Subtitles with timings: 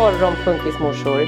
[0.00, 1.20] Morgon funkismorsor.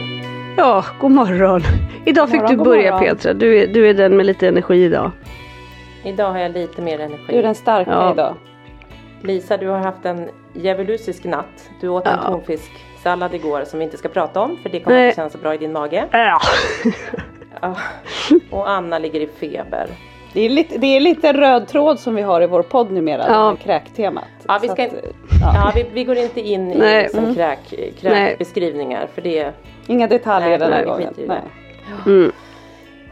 [0.57, 1.61] Ja, god morgon.
[2.05, 3.07] Idag fick morgon, du börja morgon.
[3.09, 3.33] Petra.
[3.33, 5.11] Du är, du är den med lite energi idag.
[6.05, 7.25] Idag har jag lite mer energi.
[7.29, 8.13] Du är den starka Ja.
[8.13, 8.35] idag.
[9.23, 11.71] Lisa, du har haft en djävulusisk natt.
[11.81, 12.29] Du åt en Ja.
[12.29, 15.07] tonfisksallad igår som vi inte ska prata om för det kommer Nej.
[15.07, 16.05] inte kännas så bra i din mage.
[16.11, 16.41] Ja.
[17.61, 17.77] Ja.
[18.51, 19.87] Och Anna ligger i feber.
[20.33, 23.25] Det är, lite, det är lite röd tråd som vi har i vår podd numera,
[23.29, 23.57] Ja.
[23.63, 24.25] kräktemat.
[24.49, 24.93] Ja, vi ska att,
[25.41, 25.53] ja.
[25.55, 27.03] Ja, vi, vi går inte in i Nej.
[27.03, 27.35] liksom Mm.
[27.35, 29.53] kräk, kräkbeskrivningar för det...
[29.87, 31.15] Inga detaljer Nej, den här nej, gången.
[31.27, 31.41] Nej.
[32.07, 32.33] Mm.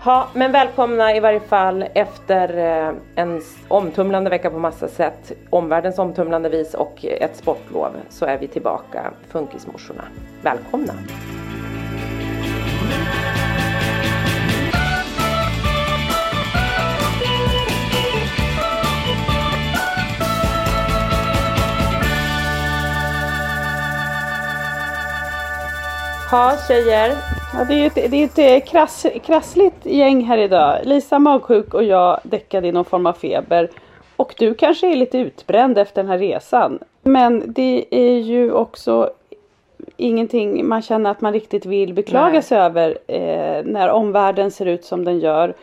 [0.05, 2.59] Ja, men välkomna i varje fall efter
[2.89, 5.33] eh, en omtumlande vecka på massa sätt.
[5.51, 10.03] Omvärldens omtumlande vis och ett sportlov så är vi tillbaka, Funkismorsorna.
[10.43, 10.93] Välkomna!
[26.31, 27.13] Ha tjejer!
[27.55, 30.79] Ja, det är ett, det är ett eh, krass, krassligt gäng här idag.
[30.85, 33.71] Lisa magsjuk och jag däckade i någon form av feber.
[34.17, 36.79] Och du kanske är lite utbränd efter den här resan.
[37.03, 39.11] Men det är ju också
[39.97, 42.43] ingenting man känner att man riktigt vill beklaga Nej.
[42.43, 45.55] sig över eh, när omvärlden ser ut som den gör.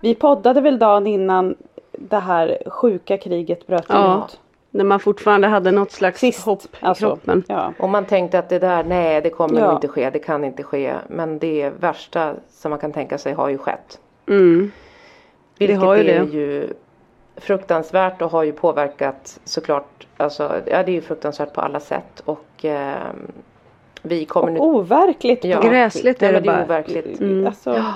[0.00, 1.54] Vi poddade väl dagen innan
[1.92, 4.24] det här sjuka kriget bröt Ja.
[4.28, 4.40] ut.
[4.78, 7.06] När man fortfarande hade något slags Sist, hopp i alltså.
[7.06, 7.44] kroppen.
[7.48, 7.72] Ja.
[7.78, 9.66] Och man tänkte att det där, nej det kommer Ja.
[9.66, 10.94] nog inte ske, det kan inte ske.
[11.08, 13.98] Men det värsta som man kan tänka sig har ju skett.
[14.28, 14.70] Mm.
[15.58, 16.32] Vilket har ju är det.
[16.32, 16.72] ju
[17.36, 22.22] fruktansvärt och har ju påverkat såklart, alltså ja det är ju fruktansvärt på alla sätt
[22.24, 23.32] och ehm,
[24.02, 24.58] vi kommer nu...
[24.58, 25.44] Och overkligt.
[25.44, 25.60] Ja.
[25.60, 26.64] Gräsligt är det det är bara.
[26.64, 27.20] overkligt.
[27.20, 27.46] Mm.
[27.46, 27.94] Alltså, Ja, det är-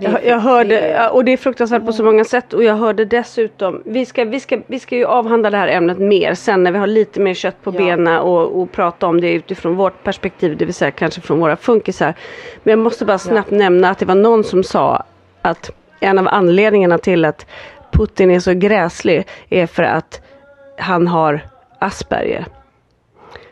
[0.00, 3.04] Jag, jag hörde, ja, och det är fruktansvärt på så många sätt och jag hörde
[3.04, 6.72] dessutom, vi ska, vi ska, vi ska ju avhandla det här ämnet mer sen när
[6.72, 7.78] vi har lite mer kött på Ja.
[7.78, 11.56] benen och, och prata om det utifrån vårt perspektiv, det vill säga kanske från våra
[11.56, 12.14] funkisar.
[12.62, 15.02] Men jag måste bara snabbt nämna att det var någon som sa
[15.42, 17.46] att en av anledningarna till att
[17.92, 20.20] Putin är så gräslig är för att
[20.78, 21.40] han har
[21.78, 22.46] Asperger.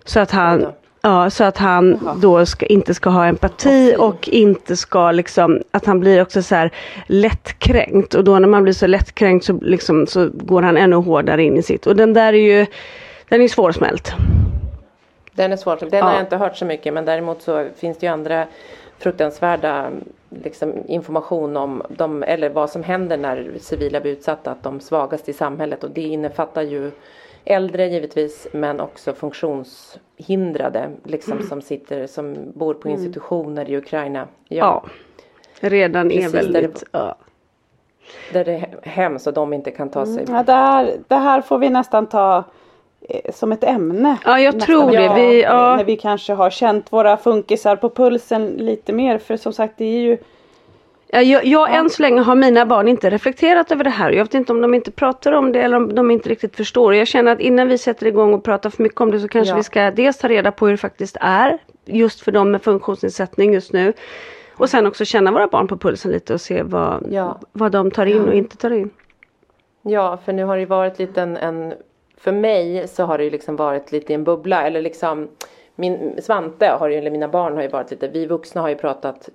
[0.04, 0.66] Så att han.
[1.09, 5.87] Ja, så att han då ska, inte ska ha empati och inte ska liksom, att
[5.87, 6.71] han blir också så här
[7.07, 8.15] lättkränkt.
[8.15, 11.57] Och då när man blir så lättkränkt så, liksom, så går han ännu hårdare in
[11.57, 11.87] i sitt.
[11.87, 12.66] Och den där är ju,
[13.28, 14.13] den är svårsmält.
[15.33, 15.77] Den är svår.
[15.81, 16.05] Den Ja.
[16.05, 18.47] har jag inte hört så mycket men däremot så finns det ju andra
[18.99, 19.91] fruktansvärda
[20.45, 24.51] liksom, information om de, eller vad som händer när civila blir utsatta.
[24.51, 26.91] Att de svagaste i samhället och det innefattar ju
[27.48, 34.28] äldre givetvis men också funktionshindrade liksom som sitter som bor på institutioner i Ukraina.
[34.48, 34.84] Ja.
[35.60, 37.16] Redan Precis, är där det- väldigt, ja.
[38.33, 40.24] Där det är hemskt och de inte kan ta sig.
[40.28, 42.45] Ja, det, här, det här får vi nästan ta
[43.09, 44.16] eh, som ett ämne.
[44.24, 44.66] Ja, jag nästan.
[44.77, 45.03] tror det.
[45.04, 45.77] Ja, Vi- ja.
[45.77, 49.18] När vi kanske har känt våra funkisar på pulsen lite mer.
[49.18, 50.18] För som sagt, det är ju
[51.10, 54.10] Ja, jag, jag än så länge har mina barn inte reflekterat över det här.
[54.10, 56.95] Jag vet inte om de inte pratar om det eller om de inte riktigt förstår.
[56.95, 59.53] Jag känner att innan vi sätter igång och pratar för mycket om det så kanske
[59.53, 59.57] Ja.
[59.57, 63.53] vi ska dels ta reda på hur det faktiskt är just för dem med funktionsnedsättning
[63.55, 63.93] just nu.
[64.57, 67.41] Och sen också känna våra barn på pulsen lite och se vad, Ja.
[67.53, 68.91] vad de tar in och inte tar in.
[69.83, 71.75] Ja, för nu har det varit lite en, en
[72.16, 75.28] för mig så har det ju liksom varit lite i en bubbla eller liksom
[75.75, 78.75] min Svante har ju, eller mina barn har ju varit lite, vi vuxna har ju
[78.75, 79.28] pratat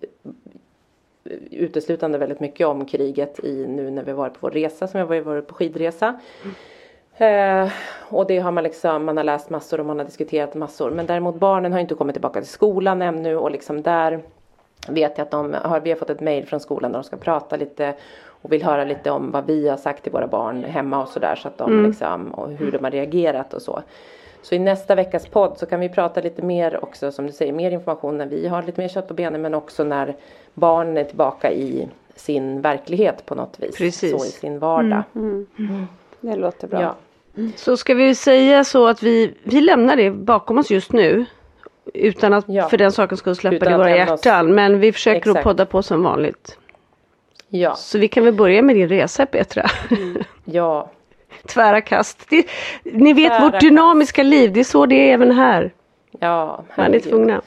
[1.51, 5.07] uteslutande väldigt mycket om kriget i nu när vi varit på vår resa som jag
[5.07, 6.19] var varit på skidresa.
[7.17, 7.71] Eh,
[8.09, 10.91] och det har man liksom, man har läst massor och man har diskuterat massor.
[10.91, 14.19] Men däremot barnen har inte kommit tillbaka till skolan ännu och liksom där
[14.87, 17.17] vet jag att de har, vi har fått ett mejl från skolan där de ska
[17.17, 17.95] prata lite
[18.25, 21.35] och vill höra lite om vad vi har sagt till våra barn hemma och sådär
[21.35, 23.81] så att de liksom och hur de har reagerat och så.
[24.43, 27.53] Så i nästa veckas podd så kan vi prata lite mer också som du säger
[27.53, 30.15] mer information när vi har lite mer kött på benen men också när
[30.53, 33.77] barnen är tillbaka i sin verklighet på något vis.
[33.77, 34.11] Precis.
[34.11, 35.03] Så i sin vardag.
[36.21, 36.81] Det låter bra.
[36.81, 36.95] Ja.
[37.55, 41.25] Så ska vi säga så att vi, vi lämnar det bakom oss just nu.
[41.93, 42.69] Utan att Ja.
[42.69, 44.55] för den saken skulle släppa Utan det i att våra lämna oss- hjärtan.
[44.55, 45.43] Men vi försöker att Exakt.
[45.43, 46.57] podda på som vanligt.
[47.49, 47.75] Ja.
[47.75, 49.65] Så vi kan väl börja med din resa Petra.
[50.45, 50.89] ja.
[51.47, 52.29] Tvära kast.
[52.29, 52.45] Det,
[52.83, 55.71] ni vet Tvära vårt dynamiska liv, det är så det är även här.
[56.19, 57.41] Ja, Man är tvungna.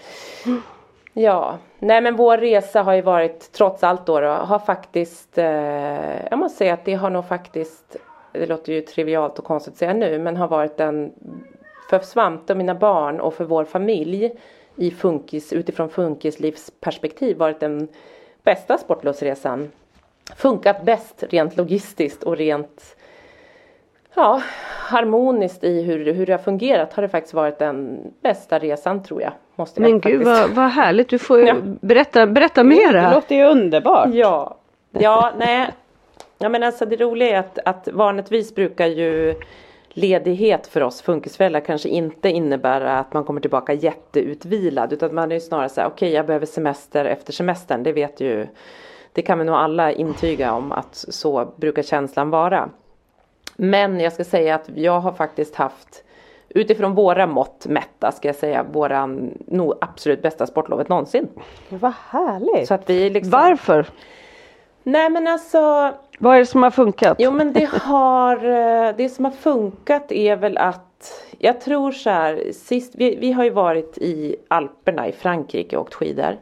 [1.12, 6.28] Ja, nej men vår resa har ju varit trots allt då, då har faktiskt, eh,
[6.30, 7.96] jag måste säga att det har nog faktiskt,
[8.32, 11.12] det låter ju trivialt och konstigt att säga nu, men har varit en,
[11.90, 14.32] för Svante och mina barn och för vår familj
[14.76, 17.88] i funkis, utifrån funkislivsperspektiv varit den
[18.42, 19.70] bästa sportlovsresan.
[20.36, 22.95] Funkat bäst rent logistiskt och rent
[24.16, 24.42] ja,
[24.88, 29.22] harmoniskt i hur, hur det har fungerat har det faktiskt varit den bästa resan tror
[29.22, 29.32] jag.
[29.56, 30.48] Måste jag Men gud faktiskt.
[30.48, 31.54] vad, vad härligt, du får Ja.
[31.80, 33.14] berätta, berätta Det mera.
[33.14, 34.08] låter ju underbart.
[34.12, 34.56] Ja,
[34.90, 35.68] ja, nej.
[36.38, 39.34] Ja men alltså det roliga är att, att vanligtvis brukar ju
[39.88, 45.36] ledighet för oss funkisföräldrar kanske inte innebära att man kommer tillbaka jätteutvilad utan man är
[45.36, 48.46] ju snarare så här, okej jag behöver semester efter semestern, det vet ju
[49.12, 52.68] det kan vi nog alla intyga om att så brukar känslan vara.
[53.56, 56.04] Men jag ska säga att jag har faktiskt haft
[56.48, 61.28] utifrån våra mått mätta ska jag säga våran nog absolut bästa sportlovet någonsin.
[61.68, 62.68] Vad härligt.
[62.68, 63.86] Så att vi liksom Varför?
[64.82, 67.16] Nej men alltså Vad är det som har funkat?
[67.20, 72.10] Jo men det har eh, Det som har funkat är väl att Jag tror så
[72.10, 76.36] här sist vi, vi har ju varit i Alperna i Frankrike och åkt skidor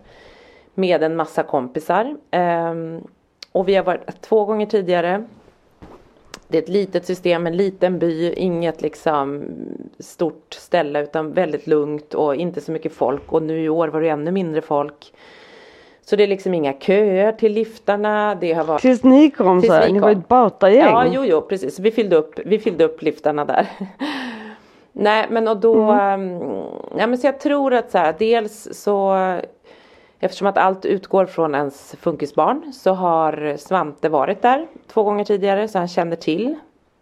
[0.74, 3.00] Med en massa kompisar Ehm,
[3.52, 5.24] Och vi har varit två gånger tidigare
[6.48, 9.44] Det är ett litet system, en liten by, inget liksom
[9.98, 14.00] stort ställe utan väldigt lugnt och inte så mycket folk och nu i år var
[14.00, 15.14] det ännu mindre folk
[16.02, 19.72] Så det är liksom inga köer till liftarna, det har varit Tills ni kom Tills
[19.72, 20.00] så här, ni kom.
[20.00, 20.80] var ett bautagäng.
[20.80, 21.78] Ja, jo, jo, precis.
[21.78, 23.66] Vi fyllde upp, vi fyllde upp liftarna där.
[24.92, 26.40] Nej, men och då, mm.
[26.98, 29.16] ja, men så jag tror att så här, dels så
[30.24, 35.68] Eftersom att allt utgår från ens funkisbarn så har Svante varit där två gånger tidigare
[35.68, 36.54] så han känner till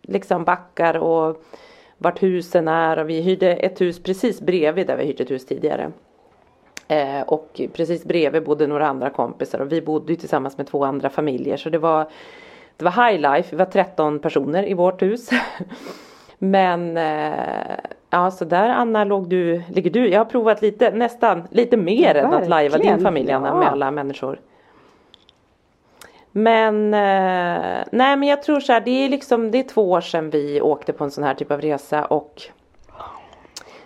[0.02, 1.44] liksom backar och
[1.98, 5.46] vart husen är och vi hyrde ett hus precis bredvid där vi hyrt ett hus
[5.46, 5.92] tidigare.
[6.88, 10.84] Eh, och precis bredvid bodde några andra kompisar och vi bodde ju tillsammans med två
[10.84, 12.10] andra familjer så det var
[12.76, 15.30] Det var high life, vi var 13 personer i vårt hus.
[16.38, 17.78] Men eh,
[18.12, 22.14] ja så där Anna låg du, ligger du, jag har provat lite nästan lite mer
[22.14, 23.54] Ja, än att lajva din familj Anna Ja.
[23.54, 24.40] med alla människor.
[26.32, 30.00] Men eh, nej men jag tror så här, det är liksom det är två år
[30.00, 32.42] sedan vi åkte på en sån här typ av resa och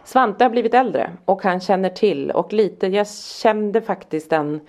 [0.04, 3.08] Svante har blivit äldre och han känner till och lite, jag
[3.42, 4.60] kände faktiskt en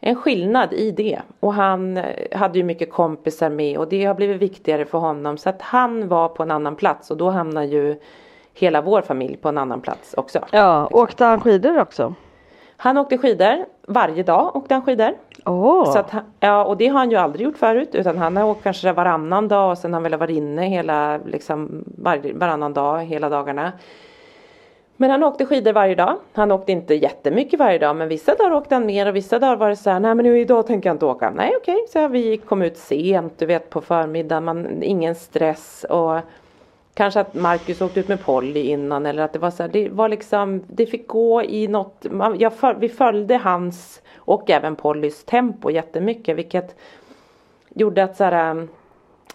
[0.00, 4.14] en skillnad i det och han eh, hade ju mycket kompisar med och det har
[4.14, 7.62] blivit viktigare för honom så att han var på en annan plats och då hamnar
[7.62, 7.96] ju
[8.58, 10.40] hela vår familj på en annan plats också.
[10.50, 12.14] Ja, åkte han skidor också?
[12.76, 15.10] Han åkte skidor varje dag åkte han skidor.
[15.44, 18.44] Åh, Så att, ja, och det har han ju aldrig gjort förut utan han har
[18.44, 22.72] åkt kanske varannan dag och sen har han väl varit inne hela, liksom var, varannan
[22.72, 23.72] dag hela dagarna.
[24.96, 26.16] Men han åkte skidor varje dag.
[26.32, 29.56] Han åkte inte jättemycket varje dag men vissa dagar åkte han mer och vissa dagar
[29.56, 31.30] var det så här, nej men nu idag tänker jag inte åka.
[31.30, 36.18] Nej okej, så vi kom ut sent, du vet på förmiddagen, man, ingen stress och
[36.98, 39.88] Kanske att Marcus åkte ut med Polly innan eller att det var så här, det
[39.88, 44.76] var liksom, det fick gå i något, man, jag föl, vi följde hans och även
[44.76, 46.76] Pollys tempo jättemycket vilket
[47.68, 48.68] gjorde att så här, ähm,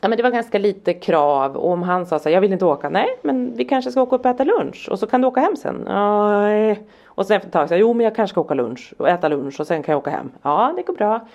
[0.01, 2.53] Ja men det var ganska lite krav och om han sa så här, jag vill
[2.53, 5.21] inte åka, nej men vi kanske ska åka upp och äta lunch och så kan
[5.21, 5.83] du åka hem sen.
[5.87, 6.87] Nej.
[7.05, 9.09] Och sen efter ett tag så här, jo men jag kanske ska åka lunch och
[9.09, 10.31] äta lunch och sen kan jag åka hem.
[10.41, 11.27] Ja det går bra.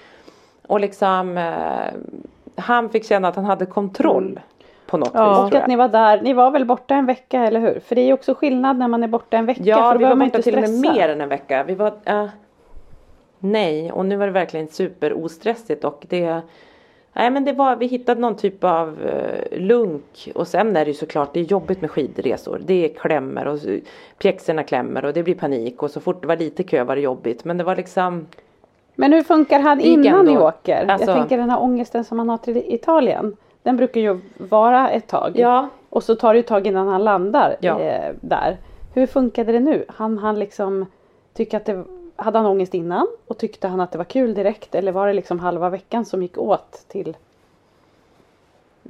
[0.67, 2.23] Och liksom eh,
[2.57, 4.41] han fick känna att han hade kontroll
[4.89, 5.45] på något Ja.
[5.45, 5.53] vis.
[5.53, 7.81] Och att ni var där, ni var väl borta en vecka eller hur?
[7.81, 9.63] För det är ju också skillnad när man är borta en vecka.
[9.63, 11.65] för Ja, då vi var man borta till och med mer än en vecka.
[11.65, 12.25] Vi var, äh,
[13.39, 16.41] nej, och nu var det verkligen superostressigt och det
[17.13, 20.91] Nej men det var, vi hittade någon typ av eh, lunk och sen är det
[20.91, 22.61] ju såklart det är jobbigt med skidresor.
[22.65, 23.59] Det klämmer och
[24.19, 27.03] pjäxorna klämmer och det blir panik och så fort det var lite kö var det
[27.03, 27.45] jobbigt.
[27.45, 28.27] Men det var liksom
[28.95, 30.87] Men hur funkar han innan ni åker?
[30.91, 33.37] Alltså- Jag tänker den här ångesten som han har till Italien.
[33.63, 35.33] Den brukar ju vara ett tag.
[35.35, 35.69] Ja.
[35.91, 37.81] Och så tar det ju ett tag innan han landar Ja.
[37.81, 38.57] eh, där.
[38.95, 39.85] Hur funkade det nu?
[39.89, 40.87] Han, han liksom
[41.35, 41.85] tycka att det,
[42.17, 43.07] hade han ångest innan?
[43.27, 44.75] Och tyckte han att det var kul direkt?
[44.75, 47.17] Eller var det liksom halva veckan som gick åt till?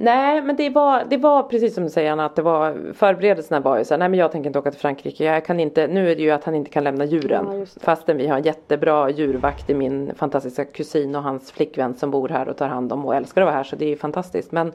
[0.01, 3.59] Nej men det var, det var precis som du säger Anna att det var förberedelserna
[3.59, 5.23] var ju så här, nej men jag tänker inte åka till Frankrike.
[5.23, 7.59] Jag kan inte, nu är det ju att han inte kan lämna djuren.
[7.59, 7.65] Ja.
[7.81, 12.29] Fastän vi har en jättebra djurvakt i min fantastiska kusin och hans flickvän som bor
[12.29, 14.51] här och tar hand om och älskar att vara här så det är ju fantastiskt.
[14.51, 14.71] Men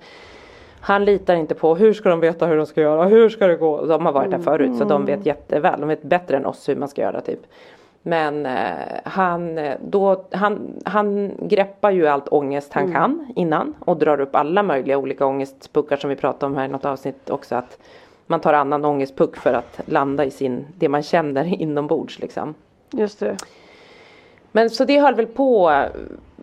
[0.81, 3.57] han litar inte på hur ska de veta hur de ska göra, hur ska det
[3.57, 3.87] gå?
[3.87, 6.77] De har varit där förut så de vet jätteväl, de vet bättre än oss hur
[6.77, 7.41] man ska göra typ.
[8.07, 13.97] Men eh, han, eh, då, han, han greppar ju allt ångest han kan innan och
[13.97, 17.55] drar upp alla möjliga olika ångestpuckar som vi pratade om här i något avsnitt också.
[17.55, 17.79] Att
[18.27, 22.55] man tar annan ångestpuck för att landa i sin, det man känner inombords liksom.
[22.91, 23.37] Just det.
[24.53, 25.85] Men så det höll väl på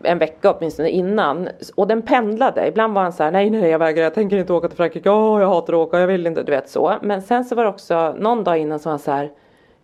[0.03, 1.50] en vecka åtminstone innan.
[1.75, 2.68] Och den pendlade.
[2.68, 5.10] Ibland var han så här, nej nej jag vägrar, jag tänker inte åka till Frankrike,
[5.10, 6.96] åh jag hatar att åka, jag vill inte, du vet så.
[7.01, 9.32] Men sen så var det också någon dag innan så var han så här,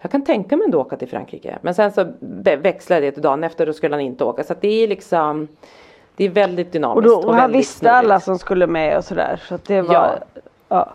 [0.01, 1.57] jag kan tänka mig ändå åka till Frankrike.
[1.61, 2.13] Men sen så
[2.57, 4.43] växlade det till dagen efter, då skulle han inte åka.
[4.43, 5.47] Så det är liksom,
[6.15, 7.21] det är väldigt Och, dynamiskt.
[7.21, 7.95] då, och han visste snurrigt.
[7.97, 9.41] alla som skulle med och sådär.
[9.47, 9.93] Så att det var...
[9.95, 10.17] Ja.
[10.69, 10.93] ja.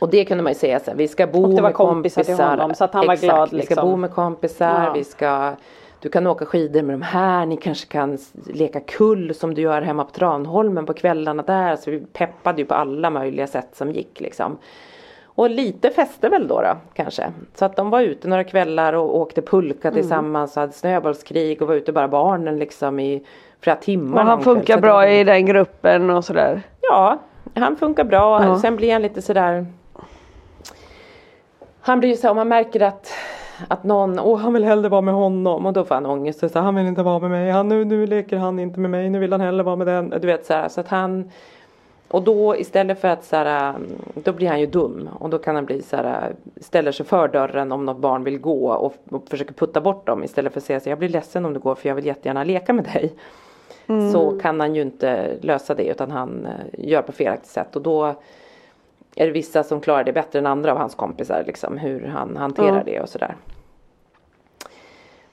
[0.00, 1.74] Och det kunde man ju säga så här, vi ska bo Och det var med
[1.74, 3.90] kompisar till honom, så att han var Exakt, glad, vi ska liksom.
[3.90, 4.92] bo med kompisar, Ja.
[4.92, 5.52] vi ska
[6.00, 9.82] du kan åka skidor med de här, ni kanske kan leka kull som du gör
[9.82, 11.76] hemma på Tranholmen på kvällarna där.
[11.76, 14.58] Så vi peppade ju på alla möjliga sätt som gick liksom.
[15.36, 17.32] Och lite fester väl då, då kanske.
[17.54, 20.00] Så att de var ute några kvällar och åkte pulka Mm.
[20.00, 23.24] tillsammans och hade snöbollskrig och var ute bara barnen liksom i
[23.60, 24.20] flera timmar.
[24.22, 24.44] Och han kväll.
[24.44, 26.62] Så funkar det bra i den gruppen och sådär.
[26.80, 27.18] Ja,
[27.54, 28.44] han funkar bra.
[28.44, 28.58] Ja.
[28.58, 29.66] Sen blir han lite sådär
[31.80, 33.12] Han blir ju så här, om man märker att
[33.68, 36.40] att någon, åh han vill hellre vara med honom och då får han ångest.
[36.40, 38.90] Så här, han vill inte vara med mig, han, nu, nu leker han inte med
[38.90, 40.10] mig, nu vill han hellre vara med den.
[40.10, 41.30] Du vet så här, så att han
[42.08, 43.74] Och då istället för att så här,
[44.14, 47.28] då blir han ju dum och då kan han bli så här, ställer sig för
[47.28, 50.64] dörren om något barn vill gå och, och försöker putta bort dem istället för att
[50.64, 53.12] säga så jag blir ledsen om du går för jag vill jättegärna leka med dig.
[54.12, 57.82] Så kan han ju inte lösa det utan han eh, gör på felaktigt sätt och
[57.82, 58.04] då
[59.16, 62.36] är det vissa som klarar det bättre än andra av hans kompisar liksom hur han
[62.36, 62.82] hanterar Ja.
[62.84, 63.36] det och sådär.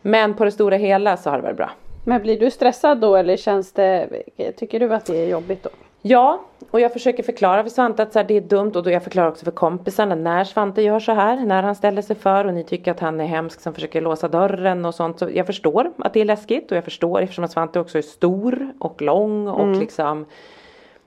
[0.02, 1.72] Men på det stora hela så har det varit bra.
[2.06, 4.10] Men blir du stressad då eller känns det,
[4.58, 5.70] tycker du att det är jobbigt då?
[6.06, 8.92] Ja, och jag försöker förklara för Svante att så här, det är dumt och då
[8.92, 12.46] jag förklarar också för kompisarna när Svante gör så här, när han ställer sig för
[12.46, 15.20] och ni tycker att han är hemsk som försöker låsa dörren och sånt.
[15.20, 18.02] Så jag förstår att det är läskigt och jag förstår eftersom att Svante också är
[18.02, 20.26] stor och lång och liksom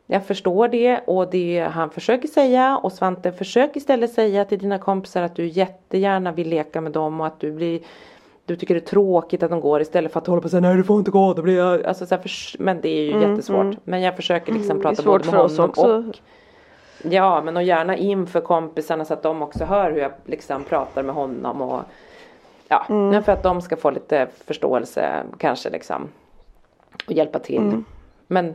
[0.06, 4.78] jag förstår det och det han försöker säga och Svante försök istället säga till dina
[4.78, 7.80] kompisar att du jättegärna vill leka med dem och att du blir
[8.46, 10.60] du tycker det är tråkigt att de går istället för att hålla på och säga
[10.60, 13.02] nej du får inte gå, då blir jag, alltså så här, förs- men det är
[13.04, 13.76] ju jättesvårt.
[13.84, 15.96] Men jag försöker liksom prata svårt både med för honom också.
[16.08, 16.16] och
[17.02, 21.02] Ja men och gärna inför kompisarna så att de också hör hur jag liksom pratar
[21.02, 21.80] med honom och
[22.68, 26.08] Ja, men för att de ska få lite förståelse kanske liksom
[27.06, 27.82] Och hjälpa till.
[28.26, 28.54] Men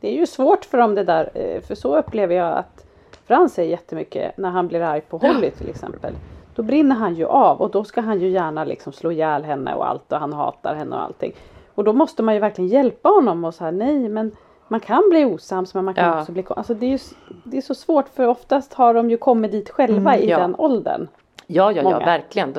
[0.00, 2.84] Det är ju svårt för dem det där, eh, för så upplever jag att
[3.26, 6.12] Frans säger jättemycket när han blir arg på Holly till exempel.
[6.54, 9.74] Då brinner han ju av och då ska han ju gärna liksom slå ihjäl henne
[9.74, 11.32] och allt och han hatar henne och allting.
[11.74, 14.30] Och då måste man ju verkligen hjälpa honom och säga nej men
[14.68, 16.20] man kan bli osams men man kan Ja.
[16.20, 16.98] också bli alltså det är ju
[17.44, 20.38] det är så svårt för oftast har de ju kommit dit själva i ja.
[20.38, 21.08] den åldern.
[21.46, 21.98] ja, ja, ja, Många.
[21.98, 22.54] verkligen.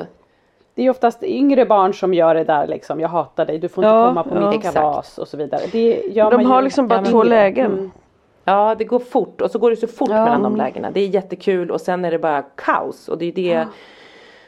[0.74, 3.84] Det är oftast yngre barn som gör det där liksom, jag hatar dig, du får
[3.84, 4.50] inte Ja, komma på ja.
[4.50, 5.60] mitt kalas och så vidare.
[5.72, 7.72] Det gör De man har ju liksom bara Ja, två lägen.
[7.72, 7.90] Mm.
[8.48, 10.24] Ja det går fort och så går det så fort Ja.
[10.24, 10.90] mellan de lägena.
[10.90, 13.66] Det är jättekul och sen är det bara kaos och det är det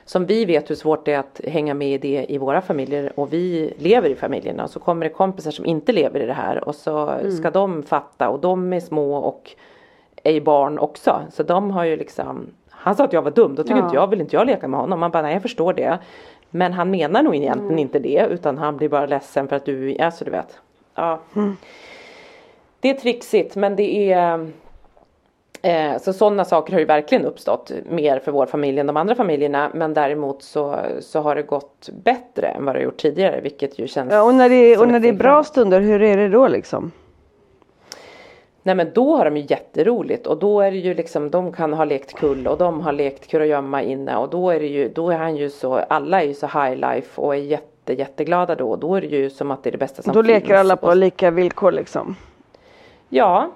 [0.04, 3.12] som vi vet hur svårt det är att hänga med i det i våra familjer
[3.20, 6.32] och vi lever i familjerna och så kommer det kompisar som inte lever i det
[6.32, 9.50] här och så ska de fatta och de är små och
[10.24, 13.54] är ju barn också så de har ju liksom Han sa att jag var dum,
[13.54, 13.84] då tycker Ja.
[13.84, 15.00] inte jag, vill inte jag leka med honom.
[15.00, 15.98] Man bara nej jag förstår det.
[16.50, 19.98] Men han menar nog egentligen inte det utan han blir bara ledsen för att du,
[19.98, 20.58] alltså du vet.
[20.94, 21.18] Ja.
[22.80, 24.46] Det är trixigt men det är
[25.62, 29.14] eh, så sådana saker har ju verkligen uppstått mer för vår familj än de andra
[29.14, 33.40] familjerna men däremot så, så har det gått bättre än vad det har gjort tidigare
[33.40, 36.16] vilket ju känns Ja, och när det, och när det är bra stunder, hur är
[36.16, 36.92] det då liksom?
[38.62, 41.72] Nej men då har de ju jätteroligt och då är det ju liksom de kan
[41.72, 45.10] ha lekt kull och de har lekt kurragömma inne och då är det ju då
[45.10, 48.70] är han ju så alla är ju så high life och är jätte jätteglada då
[48.70, 50.26] och då är det ju som att det är det bästa som Då finns.
[50.34, 52.16] leker alla på lika villkor liksom.
[53.08, 53.50] Ja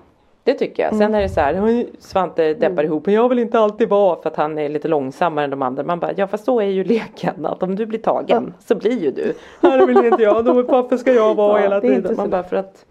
[0.44, 0.92] det tycker jag.
[0.92, 1.14] Sen Mm.
[1.14, 4.30] är det så här "Oj, Svante deppar ihop men jag vill inte alltid vara för
[4.30, 5.82] att han är lite långsammare än de andra.
[5.82, 8.98] Man bara ja fast så är ju leken att om du blir tagen så blir
[9.02, 9.34] ju du.
[9.60, 10.44] Nej det vill inte jag.
[10.44, 12.16] Då, varför ska jag vara Ja, hela tiden?
[12.16, 12.84] Man bara för att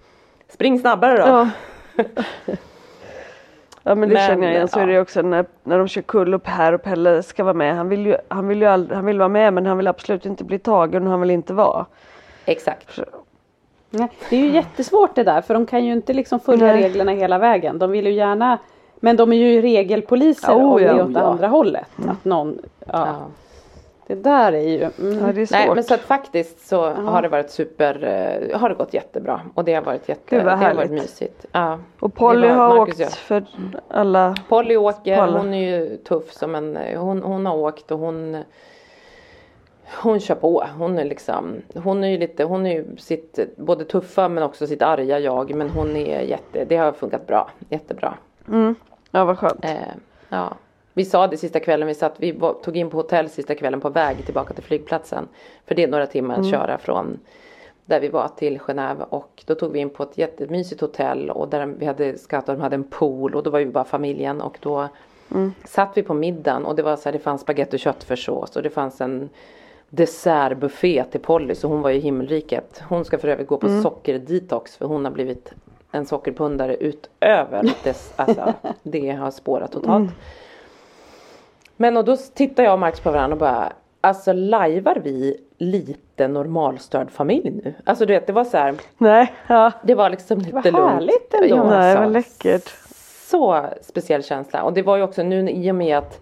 [0.49, 1.23] spring snabbare då.
[1.27, 1.49] Ja.
[3.83, 4.67] Ja men det Men, känner jag igen.
[4.67, 4.93] Så är ja.
[4.93, 7.75] det också när, när de kör kull och Per och Pelle ska vara med.
[7.75, 10.25] Han vill ju, han vill ju ald- han vill vara med men han vill absolut
[10.25, 11.85] inte bli tagen och han vill inte vara.
[12.45, 12.99] Exakt.
[13.91, 16.83] Nej, det är ju jättesvårt det där för de kan ju inte liksom följa Nej.
[16.83, 17.79] reglerna hela vägen.
[17.79, 18.57] De vill ju gärna
[18.99, 21.21] Men de är ju regelpoliser Oh, om det ja, är åt ja.
[21.21, 21.87] andra hållet.
[22.07, 23.15] Att någon, ja, Ja.
[24.07, 25.25] Det där är ju mm.
[25.27, 25.51] Ja, det är svårt.
[25.59, 28.03] Nej men så att faktiskt så har det varit super,
[28.51, 31.45] eh, har det gått jättebra och det har varit jätte, det har varit mysigt.
[31.51, 31.79] Ja.
[31.99, 33.45] och Polly Det har Marcus, åkt för
[33.87, 34.35] alla.
[34.49, 35.37] Polly åker, Paula.
[35.37, 38.43] hon är ju tuff som en, hon, hon har åkt och hon
[40.01, 40.63] hon kör på.
[40.77, 44.67] Hon är liksom, hon är ju lite, hon är ju sitt både tuffa men också
[44.67, 45.55] sitt arga jag.
[45.55, 48.13] Men hon är jätte, det har funkat bra, jättebra.
[48.47, 48.75] Mm.
[49.11, 49.65] Ja vad skönt.
[49.65, 49.77] Eh,
[50.29, 50.53] ja.
[50.93, 53.81] Vi sa det sista kvällen, vi satt, vi var, tog in på hotell sista kvällen
[53.81, 55.27] på väg tillbaka till flygplatsen.
[55.65, 57.19] För det är några timmar att köra från
[57.85, 61.47] där vi var till Genève och då tog vi in på ett jättemysigt hotell och
[61.47, 64.57] där vi hade scoutat, de hade en pool och då var vi bara familjen och
[64.61, 64.89] då
[65.65, 68.63] satt vi på middagen och det var så här, det fanns spagetti och köttfärssås och
[68.63, 69.29] det fanns en
[69.91, 72.83] dessertbuffé till Polly så hon var ju himmelriket.
[72.89, 75.53] Hon ska för övrigt gå på sockerdetox för hon har blivit
[75.91, 80.11] en sockerpundare utöver dess, alltså det har spårat totalt.
[81.77, 86.27] Men och då tittar jag och Max på varandra och bara Alltså lajvar vi lite
[86.27, 87.73] normalstörd familj nu?
[87.83, 89.71] Alltså du vet det var så här Nej, ja.
[89.83, 90.77] Det var liksom lite Vad lugnt.
[90.91, 91.55] härligt ändå.
[91.55, 92.69] Ja, alltså, vad läckert.
[93.29, 96.21] Så speciell känsla och det var ju också nu i och med att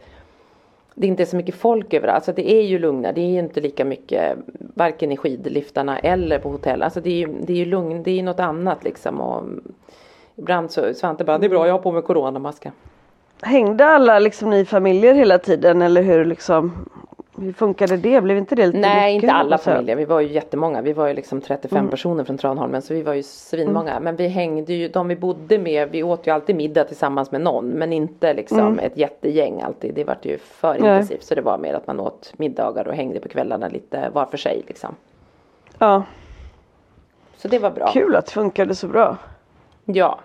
[0.99, 2.15] det inte är så mycket folk överallt.
[2.15, 3.11] Alltså det är ju lugnare.
[3.11, 6.83] Det är ju inte lika mycket varken i skidliftarna eller på hotell.
[6.83, 8.03] Alltså det är ju, det är ju lugn.
[8.03, 9.21] Det är ju något annat liksom.
[9.21, 9.43] Och
[10.35, 12.71] ibland så Svante bara det är bra jag har på mig coronamaska.
[13.41, 16.89] Hängde alla liksom ni familjer hela tiden eller hur liksom?
[17.41, 18.21] Hur funkade det?
[18.21, 19.23] Blev inte det lite Nej mycket?
[19.23, 19.95] inte alla Och så- familjer.
[19.95, 20.81] Vi var ju jättemånga.
[20.81, 22.81] Vi var ju liksom 35 personer från Tranholmen.
[22.81, 23.99] Så vi var ju svinmånga.
[23.99, 25.89] Men vi hängde ju, de vi bodde med.
[25.91, 27.65] Vi åt ju alltid middag tillsammans med någon.
[27.69, 29.93] Men inte liksom ett jättegäng alltid.
[29.95, 30.77] Det vart ju för Nej.
[30.77, 31.23] intensivt.
[31.23, 34.37] Så det var mer att man åt middagar och hängde på kvällarna lite var för
[34.37, 34.95] sig liksom.
[35.77, 36.03] Ja,
[37.37, 37.91] Så det var bra.
[37.93, 39.17] kul att det funkade så bra.
[39.85, 40.19] Ja.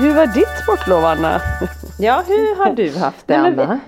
[0.00, 1.40] Hur var ditt sportlov Anna?
[1.98, 3.80] Ja, hur har du haft det Anna?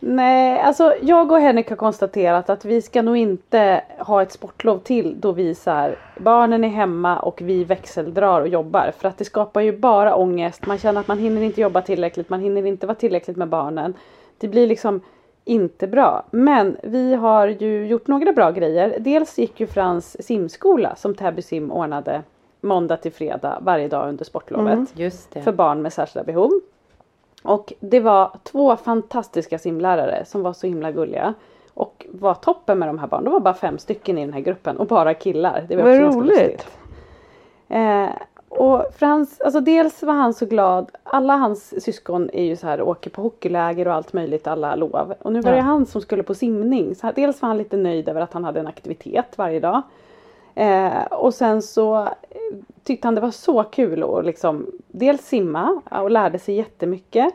[0.00, 4.78] Nej, alltså jag och Henrik har konstaterat att vi ska nog inte ha ett sportlov
[4.78, 8.92] till då vi så här, barnen är hemma och vi växeldrar och jobbar.
[8.98, 10.66] För att det skapar ju bara ångest.
[10.66, 13.94] Man känner att man hinner inte jobba tillräckligt, man hinner inte vara tillräckligt med barnen.
[14.38, 15.00] Det blir liksom
[15.44, 16.24] inte bra.
[16.30, 18.96] Men vi har ju gjort några bra grejer.
[19.00, 22.22] Dels gick ju Frans simskola som Täby sim ordnade
[22.64, 24.88] måndag till fredag varje dag under sportlovet
[25.32, 25.42] det.
[25.42, 26.50] för barn med särskilda behov.
[27.42, 31.34] Och det var två fantastiska simlärare som var så himla gulliga.
[31.74, 33.24] Och var toppen med de här barnen.
[33.24, 35.64] De var bara fem stycken i den här gruppen och bara killar.
[35.68, 36.66] Det var Vad roligt.
[37.68, 38.08] Eh,
[38.48, 40.90] och Frans, alltså dels var han så glad.
[41.02, 45.14] Alla hans syskon är ju så här åker på hockeyläger och allt möjligt alla lov.
[45.20, 45.62] Och nu var det Ja.
[45.62, 46.94] han som skulle på simning.
[46.94, 49.82] Så dels var han lite nöjd över att han hade en aktivitet varje dag.
[50.54, 52.08] Eh, och sen så eh,
[52.84, 57.34] tyckte han det var så kul att liksom dels simma och lärde sig jättemycket.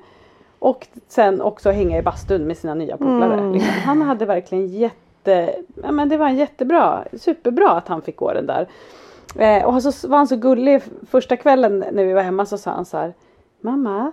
[0.59, 3.51] Och sen också hänga i bastun med sina nya polare.
[3.53, 3.73] Liksom.
[3.85, 8.33] Han hade verkligen jätte, ja, men det var en jättebra, superbra att han fick gå
[8.33, 8.67] den där.
[9.35, 12.71] Eh, och så var han så gullig första kvällen när vi var hemma så sa
[12.71, 13.13] han så här
[13.61, 14.11] Mamma,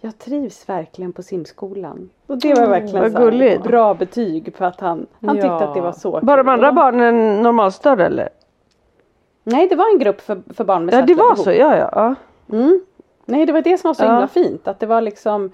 [0.00, 2.10] jag trivs verkligen på simskolan.
[2.26, 5.62] Och det var verkligen vad så bra betyg på att han, han tyckte Ja.
[5.64, 6.48] att det var så Var de kul.
[6.48, 8.28] andra barnen normalstörda eller?
[9.44, 11.44] Nej det var en grupp för, för barn med Ja det särskilda var behov.
[11.44, 11.90] så, ja ja.
[11.92, 12.14] ja.
[12.56, 12.80] Mm.
[13.24, 14.10] Nej det var det som var så Ja.
[14.10, 15.50] himla fint att det var liksom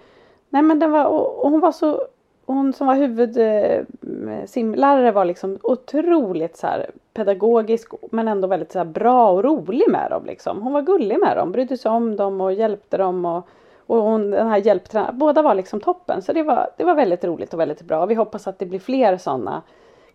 [0.51, 2.01] Nej men den var och, och hon var så
[2.46, 8.79] Hon som var huvud eh, var liksom otroligt så här pedagogisk men ändå väldigt så
[8.79, 10.62] här bra och rolig med dem liksom.
[10.62, 13.48] Hon var gullig med dem, brydde sig om dem och hjälpte dem och
[13.87, 16.22] Och hon, den här hjälptränaren, båda var liksom toppen.
[16.22, 18.07] Så det var, det var väldigt roligt och väldigt bra.
[18.07, 19.62] Vi hoppas att det blir fler sådana.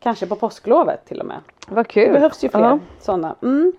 [0.03, 1.37] Kanske på påsklovet till och med.
[1.67, 2.07] Vad kul.
[2.07, 2.79] Det behövs ju fler Ja.
[2.99, 3.35] sådana.
[3.41, 3.73] Mm.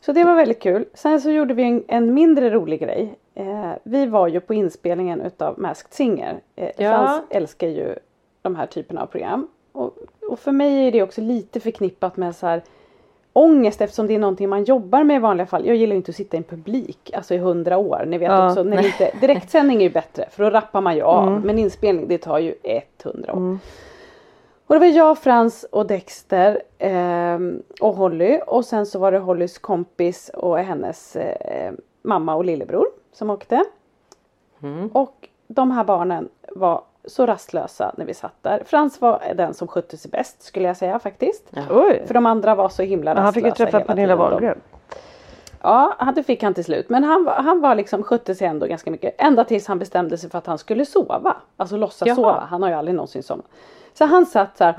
[0.00, 0.84] Så det var väldigt kul.
[0.94, 3.14] Sen så gjorde vi en, en mindre rolig grej.
[3.34, 6.40] Eh, vi var ju på inspelningen utav Masked Singer.
[6.56, 6.90] Eh, Ja.
[6.90, 7.94] Frans älskar ju
[8.42, 9.48] de här typerna av program.
[9.72, 9.96] Och,
[10.28, 12.62] och för mig är det också lite förknippat med så här
[13.32, 15.66] ångest eftersom det är någonting man jobbar med i vanliga fall.
[15.66, 18.04] Jag gillar ju inte att sitta i en publik alltså i hundra år.
[18.06, 18.48] Ni vet Ja.
[18.50, 21.28] också, när inte, direktsändning är ju bättre för då rappar man ju av.
[21.28, 21.40] Mm.
[21.42, 23.58] Men inspelning det tar ju 100 år.
[24.70, 29.18] Och det var jag, Frans och Dexter ehm, och Holly och sen så var det
[29.18, 33.64] Hollys kompis och hennes eh, mamma och lillebror som åkte.
[34.92, 38.62] Och de här barnen var så rastlösa när vi satt där.
[38.66, 41.50] Frans var den som skötte sig bäst skulle jag säga faktiskt.
[41.70, 42.02] Oj.
[42.06, 44.60] För de andra var så himla Men rastlösa han fick ju träffa hela Pernilla Wahlgren.
[45.62, 46.88] Ja, han- det fick han till slut.
[46.88, 49.14] Men han, var- han var liksom, skötte sig ändå ganska mycket.
[49.18, 51.36] Ända tills han bestämde sig för att han skulle sova.
[51.56, 52.16] Alltså låtsas Jaha.
[52.16, 52.46] sova.
[52.50, 53.46] Han har ju aldrig någonsin somnat.
[53.94, 54.74] Så han satt så här.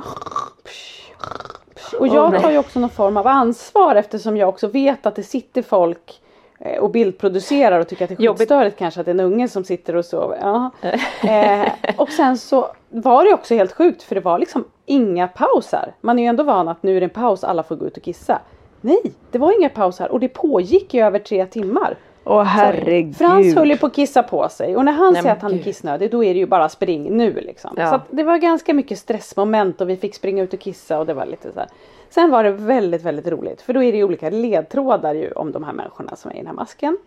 [1.99, 5.23] Och jag tar ju också någon form av ansvar eftersom jag också vet att det
[5.23, 6.21] sitter folk
[6.59, 9.47] eh, och bildproducerar och tycker att det är skitstörigt kanske att det är en unge
[9.47, 10.37] som sitter och sover.
[10.41, 10.71] Ja.
[11.29, 15.93] Eh, och sen så var det också helt sjukt för det var liksom inga pauser.
[16.01, 17.97] Man är ju ändå van att nu är det en paus, alla får gå ut
[17.97, 18.39] och kissa.
[18.81, 21.97] Nej, det var inga pauser och det pågick i över tre timmar.
[22.23, 23.17] Åh herregud.
[23.17, 25.51] Frans höll ju på att kissa på sig och när han Nej, säger att han
[25.51, 25.63] är gud.
[25.63, 27.71] kissnödig då är det ju bara spring nu liksom.
[27.77, 27.89] Ja.
[27.89, 31.13] Så det var ganska mycket stressmoment och vi fick springa ut och kissa och det
[31.13, 31.69] var lite så här.
[32.09, 35.51] Sen var det väldigt, väldigt roligt för då är det ju olika ledtrådar ju om
[35.51, 36.97] de här människorna som är i den här masken.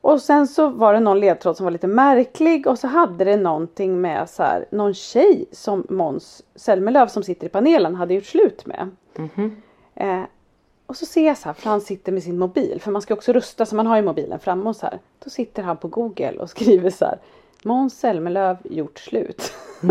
[0.00, 3.36] Och sen så var det någon ledtråd som var lite märklig och så hade det
[3.36, 8.24] någonting med så här, någon tjej som Måns Zelmerlöw som sitter i panelen hade gjort
[8.24, 8.90] slut med.
[9.94, 10.22] Eh,
[10.92, 13.32] och så ser jag så här, Frans sitter med sin mobil, för man ska också
[13.32, 14.98] rusta så man har ju mobilen framme och så här.
[15.24, 17.18] Då sitter han på Google och skriver så här.
[17.62, 19.52] Måns Zelmerlöw gjort slut.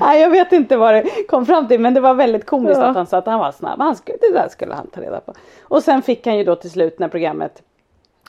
[0.00, 2.84] Nej jag vet inte vad det kom fram till men det var väldigt komiskt Ja.
[2.86, 3.80] att han sa att han var snabb.
[3.80, 5.34] Han skulle, det där skulle han ta reda på.
[5.62, 7.62] Och sen fick han ju då till slut när programmet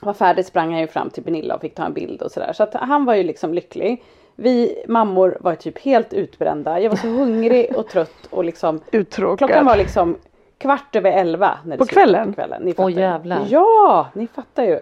[0.02, 2.52] var färdigt sprang han ju fram till Pernilla och fick ta en bild och sådär.
[2.52, 4.02] Så att han var ju liksom lycklig.
[4.36, 6.80] Vi mammor var typ helt utbrända.
[6.80, 9.38] Jag var så hungrig och trött och liksom Uttråkad.
[9.38, 10.16] Klockan var liksom
[10.58, 11.58] kvart över elva.
[11.64, 12.28] När det På kvällen?
[12.28, 12.62] På kvällen.
[12.62, 13.00] Ni Åh, fattar ju.
[13.00, 13.46] jävlar.
[13.48, 14.80] Ja, ni fattar ju.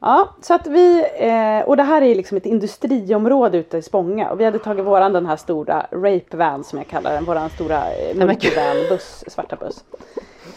[0.00, 4.30] Ja, så att vi, eh, och det här är liksom ett industriområde ute i Spånga
[4.30, 7.50] och vi hade tagit våran den här stora rape van som jag kallar den, våran
[7.50, 9.84] stora eh, multivan buss, svarta buss.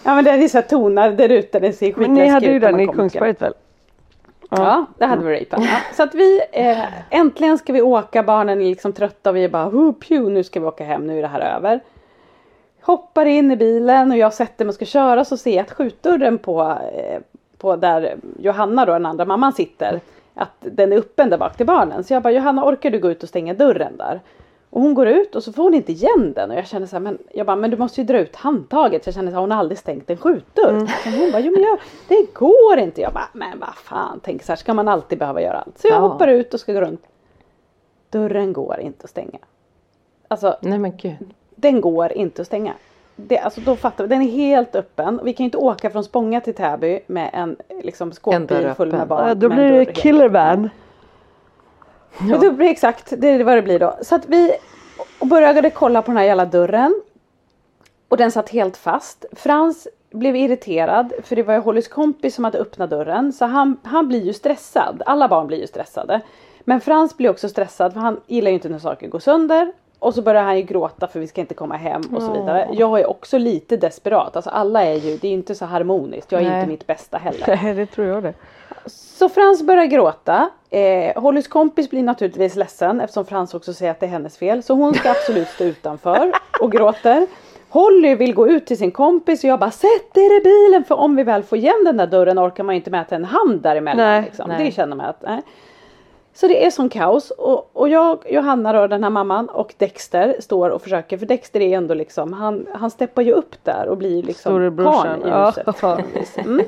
[0.04, 2.46] Ja men den är så här tonar där ute, den ser Men ni skitläskig hade
[2.46, 3.54] ju ut den i Kungsberget väl?
[4.50, 5.64] Ja, det hade vi rapen.
[5.64, 5.78] Ja.
[5.94, 9.50] Så att vi, eh, äntligen ska vi åka, barnen är liksom trötta och vi är
[9.50, 11.80] bara pew, nu ska vi åka hem, nu är det här över.
[12.82, 15.72] Hoppar in i bilen och jag sätter mig och ska köra så ser jag att
[15.72, 16.62] skjutdörren på,
[16.94, 17.20] eh,
[17.58, 20.00] på där Johanna då, den andra mamman sitter,
[20.34, 22.04] att den är öppen där bak till barnen.
[22.04, 24.20] Så jag bara Johanna orkar du gå ut och stänga dörren där?
[24.70, 26.96] Och hon går ut och så får hon inte igen den och jag känner så
[26.96, 29.04] här, men jag bara, men du måste ju dra ut handtaget.
[29.04, 30.70] Så jag känner så här, hon har aldrig stängt en skjutdörr.
[30.70, 30.84] Mm.
[30.84, 31.78] Och hon bara, jo men jag,
[32.08, 33.02] det går inte.
[33.02, 35.80] Jag bara, men vad fan, tänk så här, ska man alltid behöva göra allt?
[35.80, 36.00] Så jag Ja.
[36.08, 37.02] hoppar ut och ska gå runt.
[38.10, 39.40] Dörren går inte att stänga.
[40.28, 41.34] Alltså Nej men gud.
[41.56, 42.74] den går inte att stänga.
[43.16, 45.20] Det, alltså då fattar vi, den är helt öppen.
[45.24, 49.08] Vi kan ju inte åka från Spånga till Täby med en liksom, skåpbil full med
[49.08, 49.28] barn.
[49.28, 49.98] Ja, då blir det helt
[52.18, 52.36] Ja.
[52.36, 53.98] Och Det blir exakt, det är vad det blir då.
[54.02, 54.52] Så att vi
[55.22, 57.02] började kolla på den här jävla dörren.
[58.08, 59.26] Och den satt helt fast.
[59.32, 63.34] Frans blev irriterad för det var ju Hollys kompis som hade öppnat dörren.
[63.34, 65.02] Så han, han blir ju stressad.
[65.06, 66.22] Alla barn blir ju stressade.
[66.60, 69.74] Men Frans blir också stressad för han gillar ju inte när saker går sönder.
[70.00, 72.70] Och så börjar han ju gråta för vi ska inte komma hem och så vidare.
[72.72, 74.36] Jag är också lite desperat.
[74.36, 76.32] Alltså alla är ju, det är inte så harmoniskt.
[76.32, 76.60] Jag är Nej.
[76.60, 77.48] inte mitt bästa heller.
[77.64, 78.34] Nej, det tror jag det.
[78.86, 80.50] Så Frans börjar gråta.
[80.70, 84.64] Eh, Hollys kompis blir naturligtvis ledsen eftersom Frans också säger att det är hennes fel.
[84.64, 86.32] Så hon ska absolut stå utanför
[86.62, 87.28] och gråter.
[87.70, 90.96] Holly vill gå ut till sin kompis och jag bara sätt er i bilen för
[90.96, 93.62] om vi väl får igen den där dörren orkar man ju inte mäta en hand
[93.62, 94.06] däremellan.
[94.06, 94.50] Nej, liksom.
[94.50, 94.66] nej.
[94.66, 95.42] Det känner man att nej.
[96.40, 100.36] Så det är sån kaos och, och jag, Johanna då, den här mamman och Dexter
[100.40, 103.98] står och försöker för Dexter är ändå liksom han, han steppar ju upp där och
[103.98, 105.46] blir liksom karln i ja.
[106.14, 106.46] huset.
[106.46, 106.66] Mm.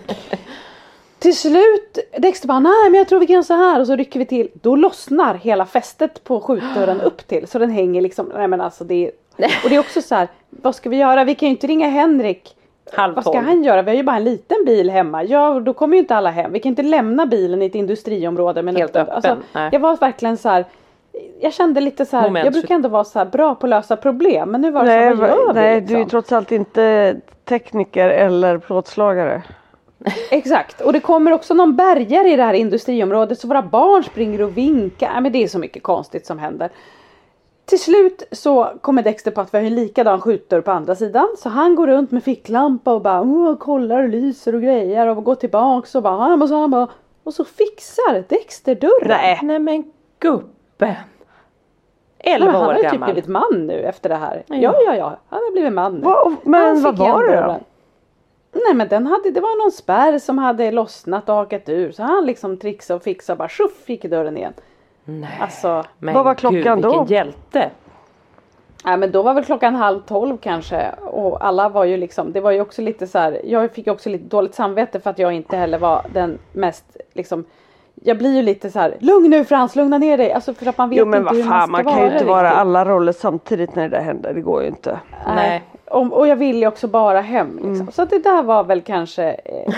[1.19, 3.95] Till slut, Dexter bara nej men jag tror vi kan göra så här och så
[3.95, 4.49] rycker vi till.
[4.53, 8.83] Då lossnar hela fästet på skjutdörren upp till så den hänger liksom, nej men alltså
[8.83, 9.11] det är,
[9.63, 11.23] och det är också så här, vad ska vi göra?
[11.23, 12.55] Vi kan ju inte ringa Henrik.
[12.93, 13.45] Halv Vad ska tolv.
[13.45, 13.81] han göra?
[13.81, 15.23] Vi har ju bara en liten bil hemma.
[15.23, 16.51] Ja, då kommer ju inte alla hem.
[16.51, 19.69] Vi kan inte lämna bilen i ett industriområde med en Helt öppen, Alltså, nej.
[19.71, 20.65] jag var verkligen så här.
[21.41, 23.69] Jag kände lite så här, Moment jag brukar ändå vara så här bra på att
[23.69, 25.97] lösa problem men nu var det Nej, så här, vad gör nej vi du är
[25.99, 26.09] liksom?
[26.09, 29.41] trots allt inte tekniker eller plåtslagare.
[30.31, 34.41] Exakt, och det kommer också någon bärgare i det här industriområdet så våra barn springer
[34.41, 35.11] och vinkar.
[35.15, 36.69] Ja, men det är så mycket konstigt som händer.
[37.71, 41.27] Till slut så kommer Dexter på att vi har en likadan skjutdörr på andra sidan.
[41.37, 45.23] Så han går runt med ficklampa och bara oh, kollar och lyser och grejer och
[45.23, 46.87] går tillbaks och bara, och så, han bara
[47.23, 49.07] och så fixar Dexter dörren.
[49.07, 50.95] Nej, Nej men gubben.
[52.19, 53.11] 11 år Han har ju typ gammal.
[53.13, 54.43] blivit man nu efter det här.
[54.47, 54.75] Ja, Ja.
[54.85, 55.17] ja, ja.
[55.29, 56.01] Han har blivit man nu.
[56.01, 57.59] Va, men Han vad var det då?
[58.53, 61.91] Nej men den hade, det var någon spärr som hade lossnat och hakat ur.
[61.91, 64.53] Så han liksom trixade och fixade och bara tjoff gick dörren igen.
[65.05, 65.37] Nej.
[65.41, 66.89] Alltså, Men Vad var klockan gud, då?
[66.89, 67.69] Vilken hjälte.
[68.85, 70.91] nej men då var väl klockan halv tolv kanske.
[71.01, 73.41] Och alla var ju liksom, det var ju också lite så här.
[73.43, 77.45] Jag fick också lite dåligt samvete för att jag inte heller var den mest liksom.
[78.03, 80.31] Jag blir ju lite så här, lugn nu Frans, lugna ner dig.
[80.31, 81.99] Alltså för att man vet Jo men inte vad hur fan, man man ska kan
[81.99, 82.59] ju vara inte vara riktigt.
[82.59, 84.33] alla roller samtidigt när det där händer.
[84.33, 84.99] Det går ju inte.
[85.35, 85.63] Nej.
[85.85, 87.71] Och, och jag ville ju också bara hem liksom.
[87.71, 87.91] Mm.
[87.91, 89.73] Så att det där var väl kanske eh,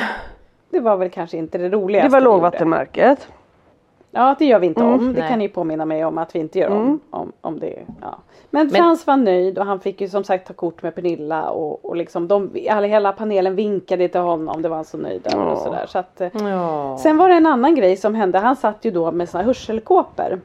[0.70, 3.28] Det var väl kanske inte det roligaste Det var lågvattenmärket.
[4.15, 4.93] Ja det gör vi inte Mm.
[4.93, 5.13] om.
[5.13, 5.30] Det Nej.
[5.30, 6.82] kan ni påminna mig om att vi inte gör om.
[6.82, 6.99] Mm.
[7.10, 8.17] om, om det, ja.
[8.49, 11.86] Men Frans var nöjd och han fick ju som sagt ta kort med Pernilla och,
[11.86, 14.62] och liksom de, hela panelen vinkade till honom.
[14.62, 15.86] Det var han så nöjd över och sådär.
[15.88, 16.97] Så att, eh, Ja.
[16.97, 18.39] Sen var det en annan grej som hände.
[18.39, 20.41] Han satt ju då med såna hörselkåpor.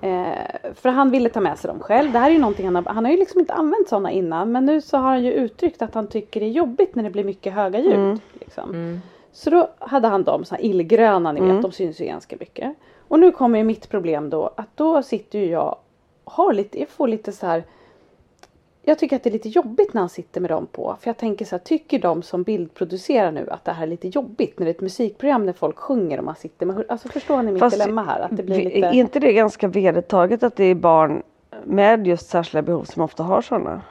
[0.00, 0.26] Eh,
[0.74, 2.12] för han ville ta med sig dem själv.
[2.12, 4.52] Det här är ju någonting han har, han har ju liksom inte använt sådana innan.
[4.52, 7.10] Men nu så har han ju uttryckt att han tycker det är jobbigt när det
[7.10, 7.94] blir mycket höga ljud.
[7.94, 8.18] Mm.
[8.32, 9.00] Liksom.
[9.36, 11.62] Så då hade han dem, såna här illgröna ni vet, Mm.
[11.62, 12.74] de syns ju ganska mycket.
[13.08, 15.76] Och nu kommer ju mitt problem då att då sitter ju jag
[16.24, 17.64] har lite, jag får lite så här.
[18.82, 20.96] Jag tycker att det är lite jobbigt när han sitter med dem på.
[21.00, 24.08] För jag tänker så här, tycker de som bildproducerar nu att det här är lite
[24.08, 27.42] jobbigt när det är ett musikprogram när folk sjunger och man sitter med Alltså förstår
[27.42, 28.20] ni mitt Fast dilemma här?
[28.20, 28.78] Att det blir lite...
[28.78, 31.22] Är inte det ganska vedertaget att det är barn
[31.64, 33.82] med just särskilda behov som ofta har sådana?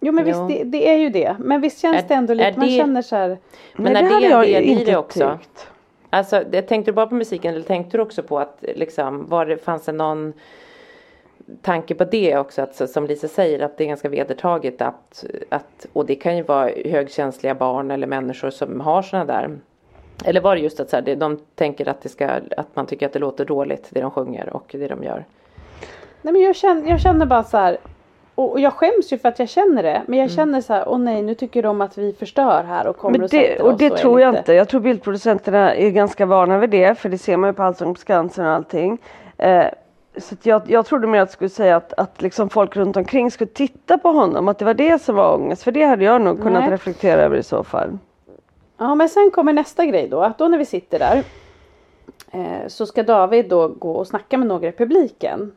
[0.00, 0.48] Jo men visst Jo.
[0.48, 1.36] det, det är ju det.
[1.38, 3.38] Men visst känns Är- det ändå lite, är man det- känner så här.
[3.76, 5.38] Men Nej, är det hade en jag del i inte det också?
[5.38, 5.68] tyckt.
[6.10, 9.46] Alltså, det, tänkte du bara på musiken eller tänkte du också på att liksom, var
[9.46, 10.32] det, fanns det någon
[11.62, 12.62] tanke på det också?
[12.62, 16.42] Att, som Lisa säger att det är ganska vedertaget att, att och det kan ju
[16.42, 19.50] vara högkänsliga barn eller människor som har sådana där.
[20.24, 22.86] Eller var det just att så här, det, de tänker att, det ska, att man
[22.86, 25.24] tycker att det låter dåligt det de sjunger och det de gör?
[26.22, 27.78] Nej men jag känner, jag känner bara så här.
[28.38, 30.02] Och och jag skäms ju för att jag känner det.
[30.06, 32.96] Men jag känner så här, åh nej nu tycker de att vi förstör här och
[32.96, 34.52] kommer Men och det, och oss det tror jag lite- inte.
[34.52, 36.98] Jag tror bildproducenterna är ganska vana vid det.
[36.98, 38.98] För det ser man ju på Allsång på Skansen och allting.
[39.38, 39.64] Eh,
[40.16, 43.30] så jag, jag trodde mer att du skulle säga att, att liksom folk runt omkring
[43.30, 44.48] skulle titta på honom.
[44.48, 45.62] Att det var det som var ångest.
[45.62, 46.72] För det hade jag nog kunnat Nej.
[46.72, 47.98] reflektera över i så fall.
[48.78, 50.20] Ja men sen kommer nästa grej då.
[50.22, 51.22] Att då när vi sitter där.
[52.30, 55.52] Eh, så ska David då gå och snacka med några i publiken.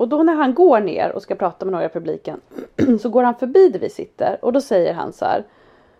[0.00, 2.40] Och då när han går ner och ska prata med några i publiken.
[3.02, 4.38] så går han förbi där vi sitter.
[4.42, 5.44] Och då säger han så här.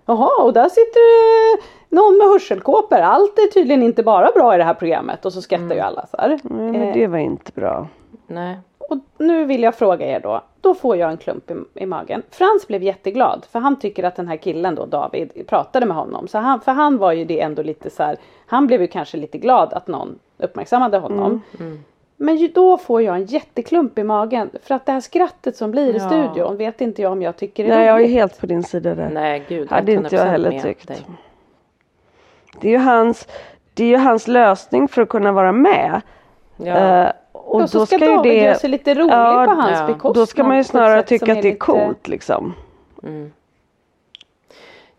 [0.06, 2.98] Jaha och där sitter eh, någon med hörselkåpor.
[2.98, 5.26] Allt är tydligen inte bara bra i det här programmet.
[5.26, 6.28] Och så skrattar ju alla så här.
[6.28, 7.88] Nej, men Eh, det var inte bra.
[8.26, 8.58] Nej.
[8.78, 10.42] Och nu vill jag fråga er då.
[10.60, 12.22] Då får jag en klump i, i magen.
[12.30, 16.28] Frans blev jätteglad för han tycker att den här killen då David pratade med honom.
[16.28, 18.16] Så han, för han var ju det ändå lite så här.
[18.46, 21.42] Han blev ju kanske lite glad att någon uppmärksammade honom.
[22.22, 24.50] Men ju, då får jag en jätteklump i magen.
[24.62, 26.06] För att det här skrattet som blir i Ja.
[26.08, 28.10] studion vet inte jag om jag tycker är Nej, jag är roligt.
[28.10, 29.10] helt på din sida där.
[29.10, 29.70] Nej gud.
[29.70, 30.88] Hade inte jag 100% heller tyckt.
[30.88, 30.96] dig.
[32.60, 33.28] Det är ju hans,
[33.74, 36.00] det är ju hans lösning för att kunna vara med.
[36.56, 36.76] Ja.
[37.04, 39.44] Eh, och Och så då ska, ska ju David det, göra sig lite rolig Ja,
[39.48, 39.86] på hans ja.
[39.86, 40.14] bekostnad.
[40.14, 42.54] då ska man ju snarare tycka att det är lite- coolt liksom.
[43.02, 43.32] Mm.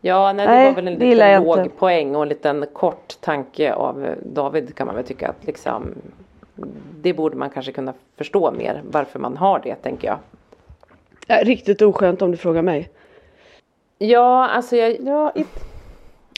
[0.02, 1.70] Ja, nej, det Nej, var väl en liten låg inte.
[1.70, 5.94] poäng och en liten kort tanke av David kan man väl tycka att liksom
[7.02, 10.18] det borde man kanske kunna förstå mer varför man har det tänker jag.
[11.28, 12.90] Ja, riktigt oskönt om du frågar mig.
[13.98, 15.46] Ja, alltså jag, Ja, i,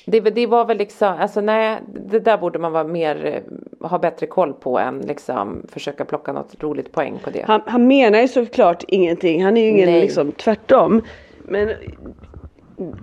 [0.05, 3.99] det, det var väl liksom, alltså nej, det där borde man vara mer, eh, ha
[3.99, 7.43] bättre koll på än liksom försöka plocka något roligt poäng på det.
[7.47, 9.43] Han, han menar ju såklart ingenting.
[9.43, 10.01] Han är ju ingen Nej.
[10.01, 11.01] liksom tvärtom.
[11.37, 11.73] Men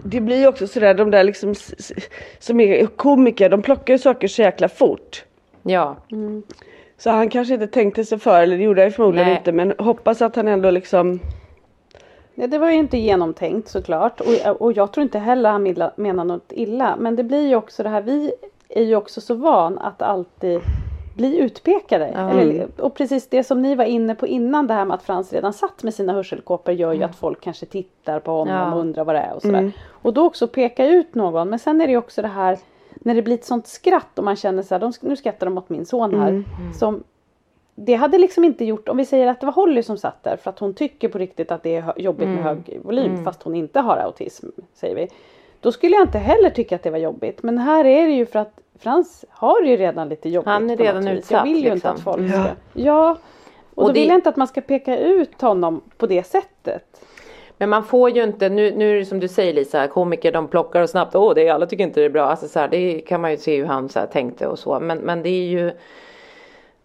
[0.05, 1.55] det blir ju också sådär de där liksom
[2.39, 3.49] som är komiker.
[3.49, 5.25] De plockar ju saker så jäkla fort.
[5.63, 5.97] Ja,
[6.97, 9.37] Så han kanske inte tänkte sig för eller det gjorde han förmodligen Nej.
[9.39, 9.53] inte.
[9.53, 11.21] Men hoppas att han ändå liksom.
[12.35, 16.25] Ja, det var ju inte genomtänkt såklart och, och jag tror inte heller han menar
[16.25, 16.97] något illa.
[16.99, 18.33] Men det blir ju också det här, vi
[18.69, 20.61] är ju också så van att alltid
[21.17, 22.11] bli utpekade.
[22.15, 22.31] Ja.
[22.31, 25.33] Eller, och precis det som ni var inne på innan det här med att Frans
[25.33, 28.75] redan satt med sina hörselkåpor gör ju att folk kanske tittar på honom Ja.
[28.75, 29.59] och undrar vad det är och sådär.
[29.59, 29.73] Mm.
[29.89, 31.51] Och då också peka ut någon.
[31.51, 32.59] Men sen är det ju också det här
[33.03, 35.59] när det blir ett sånt skratt och man känner så här, de, nu skrattar de
[35.59, 36.29] åt min son här.
[36.29, 36.45] Mm.
[36.79, 37.03] Som,
[37.75, 40.37] det hade liksom inte gjort, om vi säger att det var Holly som satt där
[40.37, 43.55] för att hon tycker på riktigt att det är jobbigt med hög volym fast hon
[43.55, 45.09] inte har autism, säger vi.
[45.61, 47.43] Då skulle jag inte heller tycka att det var jobbigt.
[47.43, 50.49] Men här är det ju för att Frans har ju redan lite jobbigt.
[50.49, 51.91] Han är redan utsatt, Jag vill ju inte liksom.
[51.95, 52.45] att folk Ja.
[52.45, 52.53] ska...
[52.73, 53.11] Ja.
[53.11, 53.19] Och,
[53.83, 57.05] Och då det- vill jag inte att man ska peka ut honom på det sättet.
[57.61, 60.49] Men man får ju inte, nu, nu är det som du säger Lisa, komiker de
[60.49, 62.25] plockar och snabbt, åh det är, alla tycker inte det är bra.
[62.25, 64.81] Alltså så här, det kan man ju se hur han så här, tänkte och så.
[64.81, 65.73] Men, men det är ju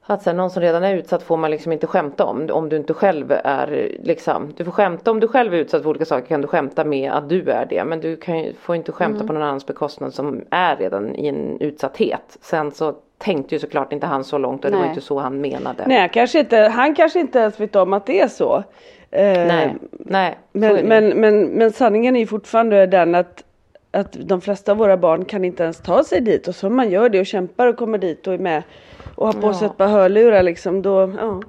[0.01, 2.49] att här, någon som redan är utsatt får man liksom inte skämta om.
[2.51, 5.89] Om du inte själv är liksom, du får skämta om du själv är utsatt för
[5.89, 7.83] olika saker kan du skämta med att du är det.
[7.85, 11.61] Men du kan får inte skämta på någon annans bekostnad som är redan i en
[11.61, 12.37] utsatthet.
[12.41, 14.89] Sen så tänkte ju såklart inte han så långt och det var Nej.
[14.89, 15.83] inte så han menade.
[15.87, 18.63] Nej, kanske inte, han kanske inte ens vet om att det är så.
[19.11, 23.43] Eh, nej, nej Men, men, men, men sanningen är ju fortfarande den att,
[23.91, 26.89] att de flesta av våra barn kan inte ens ta sig dit och så man
[26.89, 28.63] gör det och kämpar och kommer dit och är med
[29.15, 29.71] och har på sig Ja.
[29.71, 31.41] ett par hörlurar liksom då, ja.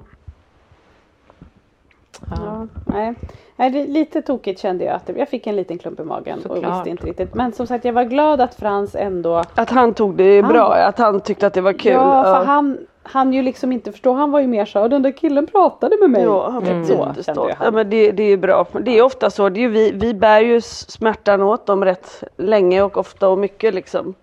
[2.31, 3.13] Ja, nej.
[3.55, 4.95] nej, det är lite tokigt kände jag.
[4.95, 6.73] Att jag fick en liten klump i magen och Såklart.
[6.77, 7.33] visste inte riktigt.
[7.35, 10.73] Men som sagt jag var glad att Frans ändå Att han tog det Han- bra,
[10.73, 11.91] att han tyckte att det var kul.
[11.91, 12.43] Ja, för ja.
[12.43, 12.77] han
[13.09, 14.13] han ju liksom inte förstå.
[14.13, 16.23] Han var ju mer så den där killen pratade med mig.
[16.23, 17.07] Ja, han var Mm.
[17.07, 17.57] Jättestolt.
[17.59, 18.67] Ja, men det, det är ju bra.
[18.81, 19.49] Det är ofta så.
[19.49, 23.37] Det är ju vi, vi bär ju smärtan åt dem rätt länge och ofta och
[23.37, 24.13] mycket liksom.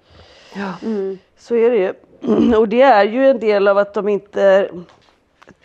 [0.82, 1.18] Mm.
[1.38, 1.92] Så är det ju.
[2.58, 4.70] Och det är ju en del av att de inte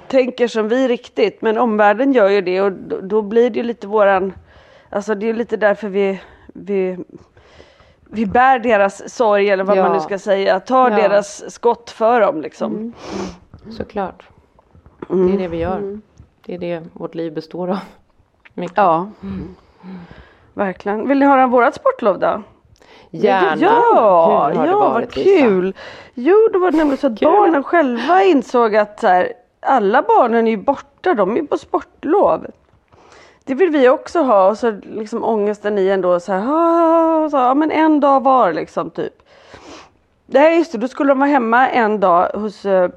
[0.07, 1.41] tänker som vi riktigt.
[1.41, 4.33] Men omvärlden gör ju det och då, då blir det ju lite våran...
[4.89, 6.19] Alltså det är ju lite därför vi,
[6.53, 6.97] vi,
[8.11, 9.83] vi bär deras sorg eller vad Ja.
[9.83, 10.59] man nu ska säga.
[10.59, 10.95] Tar Ja.
[10.97, 12.93] deras skott för dem liksom.
[13.77, 14.23] Såklart.
[15.09, 15.27] Mm.
[15.27, 15.99] Det är det vi gör.
[16.45, 17.77] Det är det vårt liv består av.
[18.53, 18.77] Mycket.
[18.77, 19.07] Ja.
[20.53, 21.07] Verkligen.
[21.07, 22.41] Vill ni höra vårat sportlov då?
[23.09, 23.55] Gärna.
[23.59, 25.41] Ja, det ja vad varit, Lisa?
[25.41, 25.75] kul.
[26.13, 30.51] Jo, det var nämligen så att barnen själva insåg att så här, alla barnen är
[30.51, 32.45] ju borta, de är på sportlov.
[33.49, 37.37] Det vill vi också ha och så liksom ångesten i ändå så här, "Ah", så,
[37.37, 39.13] ja men en dag var liksom typ.
[40.25, 42.89] Nej just det, då skulle de vara hemma en dag hos eh,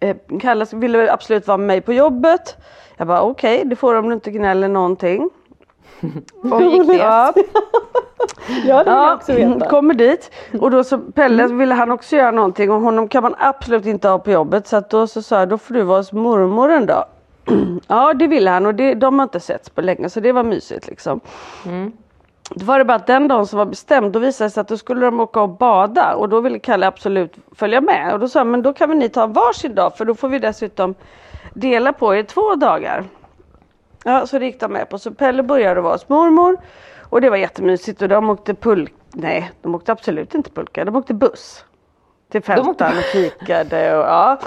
[0.00, 2.56] eh, Kalle ville absolut vara med mig på jobbet.
[2.96, 5.30] Jag bara okej, det får de inte gnälla någonting.
[6.52, 6.94] Och, gick det?
[6.96, 7.32] Ja,
[8.48, 9.68] Ja, det vill jag Ja, också veta.
[9.68, 10.30] kommer dit
[10.60, 14.08] och då så Pelle ville han också göra någonting och honom kan man absolut inte
[14.08, 16.70] ha på jobbet så att då så sa jag då får du vara hos mormor
[16.72, 17.04] en dag.
[17.86, 20.44] ja det ville han och det, de har inte setts på länge så det var
[20.44, 21.20] mysigt liksom.
[22.50, 24.68] Då var det bara att den dagen som var bestämd då visade det sig att
[24.68, 28.28] då skulle de åka och bada och då ville Kalle absolut följa med och då
[28.28, 30.94] sa jag men då kan väl ni ta varsin dag för då får vi dessutom
[31.54, 33.04] dela på er två dagar.
[34.04, 34.98] Ja, så det gick de med på.
[34.98, 36.56] Så Pelle började vara hos mormor
[37.00, 38.94] och det var jättemysigt och de åkte pulka.
[39.12, 40.84] Nej, de åkte absolut inte pulka.
[40.84, 41.64] De åkte buss.
[42.34, 44.38] Till Fältan och fikade och ja.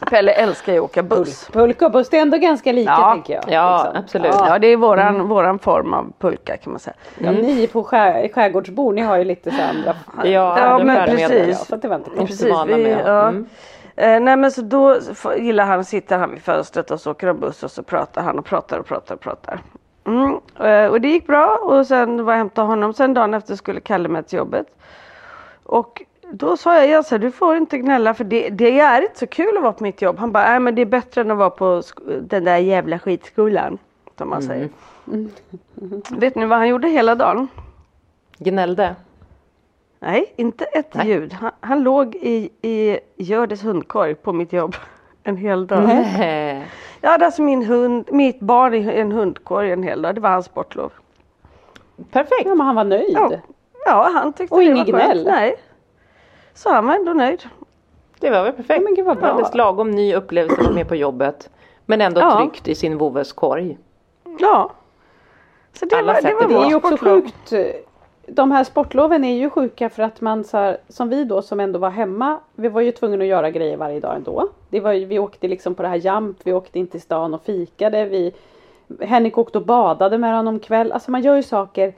[0.10, 1.48] Pelle älskar ju att åka buss.
[1.52, 3.12] Pulka och buss, det är ändå ganska lika Ja.
[3.12, 3.44] tänker jag.
[3.48, 4.02] Ja, liksom.
[4.02, 4.34] absolut.
[4.38, 4.48] Ja.
[4.48, 6.94] Ja, det är våran, våran form av pulka kan man säga.
[7.18, 11.66] Ja, ni på skär, skärgårdsbor, ni har ju lite så andra Ja, Ja, men precis.
[11.66, 12.10] Så det var inte
[12.76, 13.02] med.
[13.06, 13.28] ja.
[13.28, 13.46] Mm.
[13.96, 14.96] Eh, nej men så då
[15.38, 18.38] gillar han, sitter han vid fönstret och så åker de buss och så pratar han
[18.38, 19.60] och pratar och pratar och pratar.
[20.06, 20.38] Mm.
[20.60, 22.94] Eh, och det gick bra och sen var jag hämtade honom.
[22.94, 24.66] Sen dagen efter skulle Kalle med till jobbet.
[25.68, 29.18] Och då sa jag så här, du får inte gnälla för det, det är inte
[29.18, 30.18] så kul att vara på mitt jobb.
[30.18, 31.82] Han bara, nej men det är bättre än att vara på
[32.20, 33.78] den där jävla skitskolan.
[34.18, 34.68] Som man säger.
[36.10, 37.48] Vet ni vad han gjorde hela dagen?
[38.38, 38.94] Gnällde.
[40.00, 41.08] Nej, inte ett Nej.
[41.08, 41.32] ljud.
[41.32, 44.76] Han, han låg i, i Hjördis hundkorg på mitt jobb
[45.22, 45.84] en hel dag.
[45.86, 46.66] Nej.
[47.00, 50.14] Jag hade alltså min hund, mitt barn i en hundkorg en hel dag.
[50.14, 50.92] Det var hans sportlov.
[52.10, 52.42] Perfekt.
[52.44, 53.10] Ja, men han var nöjd.
[53.12, 53.32] Ja,
[53.86, 54.88] ja han tyckte Och det var skönt.
[54.88, 55.24] gnäll?
[55.24, 55.56] Nej.
[56.58, 57.42] Så han var ändå nöjd.
[58.20, 58.80] Det var väl perfekt.
[58.80, 59.26] Ja, men gud vad bra.
[59.28, 61.50] Alldeles lagom ny upplevelse att vara med på jobbet.
[61.86, 62.36] Men ändå Ja.
[62.36, 63.78] tryggt i sin vovves korg.
[64.38, 64.70] Ja.
[65.72, 67.52] Så det Alla var, det var Det är ju också sjukt.
[68.26, 71.60] De här sportloven är ju sjuka för att man så här, som vi då som
[71.60, 72.40] ändå var hemma.
[72.54, 74.48] Vi var ju tvungna att göra grejer varje dag ändå.
[74.70, 77.34] Det var ju, vi åkte liksom på det här Jump, vi åkte in till stan
[77.34, 78.04] och fikade.
[78.04, 78.32] Vi,
[79.00, 80.92] Henrik åkte och badade med honom kväll.
[80.92, 81.92] Alltså man gör ju saker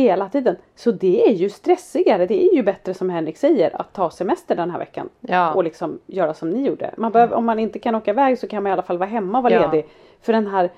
[0.00, 0.56] hela tiden.
[0.74, 2.26] Så det är ju stressigare.
[2.26, 5.08] Det är ju bättre som Henrik säger att ta semester den här veckan.
[5.20, 5.52] Ja.
[5.54, 6.90] Och liksom göra som ni gjorde.
[6.96, 9.08] Man behöver, om man inte kan åka iväg så kan man i alla fall vara
[9.08, 9.60] hemma och vara Ja.
[9.70, 9.86] ledig.
[10.22, 10.70] För den här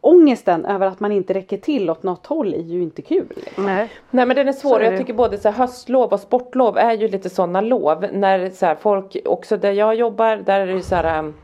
[0.00, 3.26] ångesten över att man inte räcker till åt något håll är ju inte kul.
[3.36, 3.66] liksom.
[3.66, 3.88] Nej.
[4.10, 4.80] Nej men den är Så svår.
[4.80, 8.06] är Jag tycker både så här, höstlov och sportlov är ju lite sådana lov.
[8.12, 11.34] När så här, folk, också där jag jobbar, där är det så här um,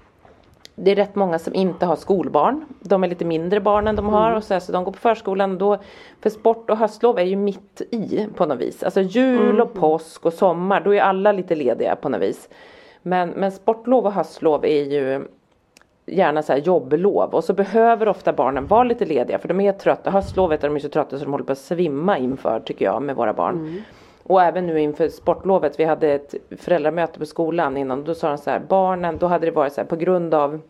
[0.78, 2.64] det är rätt många som inte har skolbarn.
[2.80, 4.98] De är lite mindre barn än de har och så, här, så de går på
[4.98, 5.58] förskolan.
[5.58, 5.78] Då,
[6.20, 8.82] för sport och höstlov är ju mitt i på något vis.
[8.82, 12.48] Alltså jul och påsk och sommar, då är alla lite lediga på något vis.
[13.02, 15.28] Men, men sportlov och höstlov är ju
[16.06, 19.72] gärna så här jobblov och så behöver ofta barnen vara lite lediga för de är
[19.72, 20.10] trötta.
[20.10, 23.16] Höstlovet är de så trötta så de håller på att svimma inför tycker jag med
[23.16, 23.56] våra barn.
[23.56, 23.82] Mm.
[24.28, 28.04] Och även nu inför sportlovet, vi hade ett föräldramöte på skolan innan.
[28.04, 30.60] Då sa de så här, barnen, då hade det varit så här på grund av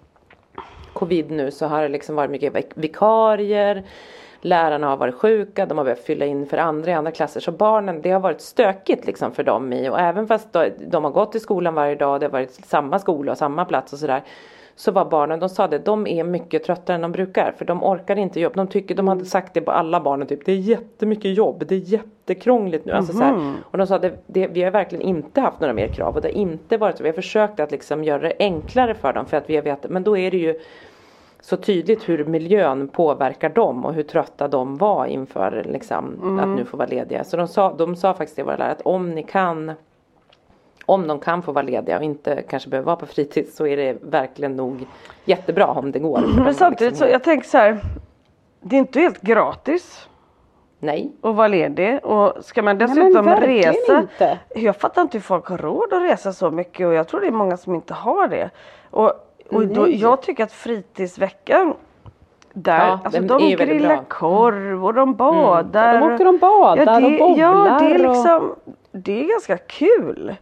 [0.92, 3.84] covid nu så har det liksom varit mycket vikarier.
[4.40, 7.40] Lärarna har varit sjuka, de har behövt fylla in för andra i andra klasser.
[7.40, 9.88] Så barnen, det har varit stökigt liksom för dem i.
[9.88, 13.32] Och även fast de har gått till skolan varje dag, det har varit samma skola
[13.32, 14.22] och samma plats och sådär
[14.78, 17.84] så var barnen, de sa det, de är mycket tröttare än de brukar för de
[17.84, 18.54] orkar inte jobba.
[18.54, 21.74] De tycker, de hade sagt det på alla barnen typ, det är jättemycket jobb, det
[21.74, 22.92] är jättekrångligt nu.
[22.92, 23.08] Mm -hmm.
[23.08, 23.54] alltså, så mhm.
[23.64, 26.28] och de sa det, det, vi har verkligen inte haft några mer krav och det
[26.28, 27.02] har inte varit så.
[27.02, 29.90] Vi har försökt att liksom göra det enklare för dem för att vi har vetat,
[29.90, 30.60] men då är det ju
[31.48, 36.38] så tydligt hur miljön påverkar dem och hur trötta de var inför liksom, mm.
[36.38, 37.24] att nu få vara lediga.
[37.24, 39.72] Så de sa, de sa faktiskt till våra lärare att om ni kan
[40.86, 43.76] om de kan få vara lediga och inte kanske behöver vara på fritids så är
[43.76, 44.86] det verkligen nog
[45.24, 46.20] jättebra om det går.
[46.44, 47.06] Men samtidigt liksom...
[47.06, 47.80] så jag tänker så här.
[48.60, 50.08] Det är inte helt gratis.
[50.78, 51.12] Nej.
[51.22, 53.98] Att vara ledig och ska man dessutom Nej, resa.
[53.98, 54.38] Inte.
[54.54, 57.26] Jag fattar inte hur folk har råd att resa så mycket och jag tror det
[57.26, 58.50] är många som inte har det.
[58.90, 59.12] Och,
[59.48, 61.74] och då, jag tycker att fritidsveckan
[62.52, 65.94] där, ja, alltså de grillar korv och de badar.
[65.94, 66.08] Mm.
[66.08, 67.70] De åker och badar ja, det, och bowlar.
[67.70, 68.54] Ja, det är liksom,
[68.92, 70.34] det är ganska kul.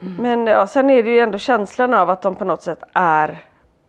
[0.00, 0.16] Mm.
[0.16, 3.38] Men ja, sen är det ju ändå känslan av att de på något sätt är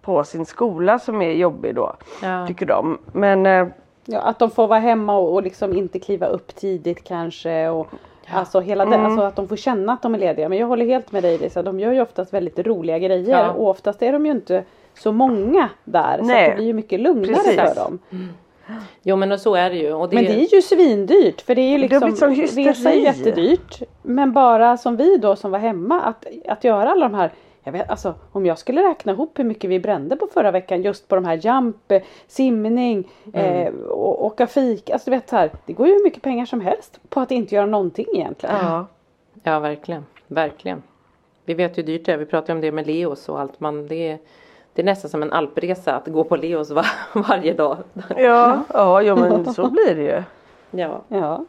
[0.01, 1.93] på sin skola som är jobbig då.
[2.24, 2.47] Ja.
[2.47, 2.97] Tycker de.
[3.11, 3.68] Men eh,
[4.05, 7.70] Ja, att de får vara hemma och, och liksom inte kliva upp tidigt kanske.
[7.70, 7.88] Och,
[8.26, 8.34] ja.
[8.38, 9.06] Alltså, hela mm.
[9.06, 10.50] alltså att de får känna att de är lediga.
[10.50, 11.64] Men jag håller helt med dig Lisa.
[11.64, 13.44] De gör ju oftast väldigt roliga grejer.
[13.44, 13.52] Ja.
[13.52, 14.64] Och oftast är de ju inte
[14.94, 16.20] så många där.
[16.22, 16.46] Nej.
[16.46, 17.56] Så det blir ju mycket lugnare Precis.
[17.56, 18.00] för dem.
[18.12, 18.30] Mm.
[19.04, 19.90] Jo men och så är det ju.
[19.90, 23.82] Det men det är ju svindyrt för det är ju liksom, resa är jättedyrt.
[24.02, 27.32] Men bara som vi då som var hemma att, att göra alla de här
[27.64, 30.82] jag vet, alltså, om jag skulle räkna ihop hur mycket vi brände på förra veckan
[30.82, 31.93] just på de här jump,
[32.28, 33.68] simning, mm.
[33.68, 34.93] eh, och, åka fika.
[34.93, 37.55] Alltså, du vet, här, det går ju hur mycket pengar som helst på att inte
[37.55, 38.55] göra någonting egentligen.
[38.55, 38.86] Ja,
[39.43, 40.05] ja verkligen.
[40.28, 40.84] Verkligen.
[41.45, 42.18] Vi vet hur dyrt det är.
[42.18, 43.59] Vi pratade om det med Leos och allt.
[43.59, 44.20] Man, det, är,
[44.74, 46.88] det är nästan som en alpresa att gå på Leos var,
[47.28, 47.78] varje dag.
[48.18, 50.24] Ja, ja, ja men så blir det ju.
[50.72, 51.01] Ja.
[51.07, 51.45] ja.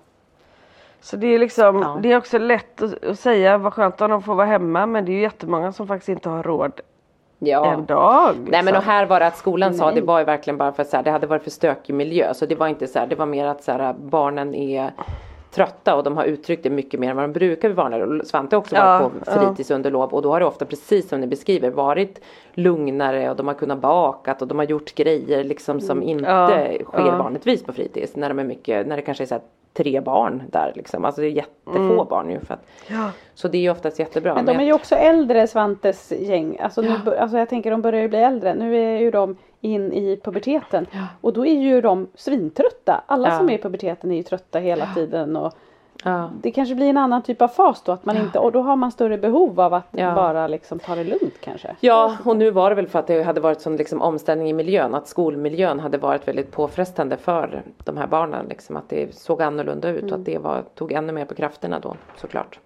[1.05, 1.99] Så det är liksom, ja.
[2.03, 5.05] det är också lätt att, att, säga vad skönt om de får vara hemma men
[5.05, 6.81] det är ju jättemånga som faktiskt inte har råd
[7.39, 7.73] ja.
[7.73, 8.35] en dag.
[8.35, 8.51] Liksom.
[8.51, 9.79] Nej men och här var det att skolan Nej.
[9.79, 11.95] sa det var ju verkligen bara för att så här, det hade varit för stökig
[11.95, 14.93] miljö så det var inte så här, det var mer att så här, barnen är
[15.51, 18.57] trötta och de har uttryckt det mycket mer än vad de brukar vid vanliga Svante
[18.57, 21.21] har också varit ja, på fritids under lov och då har det ofta precis som
[21.21, 22.21] ni beskriver varit
[22.53, 26.09] lugnare och de har kunnat bakat och de har gjort grejer liksom som mm.
[26.09, 26.49] inte ja,
[26.85, 27.17] sker ja.
[27.17, 29.41] vanligtvis på fritids när de är mycket, när det kanske är så
[29.75, 31.05] tre barn där liksom.
[31.05, 32.07] Alltså det är jättefå mm.
[32.07, 32.41] barn ju.
[32.41, 33.11] För att, ja.
[33.35, 34.35] Så det är ju oftast jättebra.
[34.35, 36.59] Men de är ju också äldre Svantes gäng.
[36.61, 38.55] Alltså, nu, alltså jag tänker de börjar ju bli äldre.
[38.55, 40.87] Nu är ju de in i puberteten.
[40.91, 41.07] Ja.
[41.21, 43.05] Och då är ju de svintrötta.
[43.07, 45.37] Alla som är i puberteten är ju trötta hela tiden.
[45.37, 45.53] Och
[46.05, 46.31] Ja.
[46.41, 48.77] Det kanske blir en annan typ av fas då att man inte, och då har
[48.77, 50.15] man större behov av att ja.
[50.15, 51.77] bara liksom ta det lugnt kanske.
[51.81, 54.53] Ja och nu var det väl för att det hade varit sån liksom omställning i
[54.53, 59.43] miljön att skolmiljön hade varit väldigt påfrestande för de här barnen liksom att det såg
[59.43, 60.13] annorlunda ut mm.
[60.13, 62.59] och att det var, tog ännu mer på krafterna då såklart.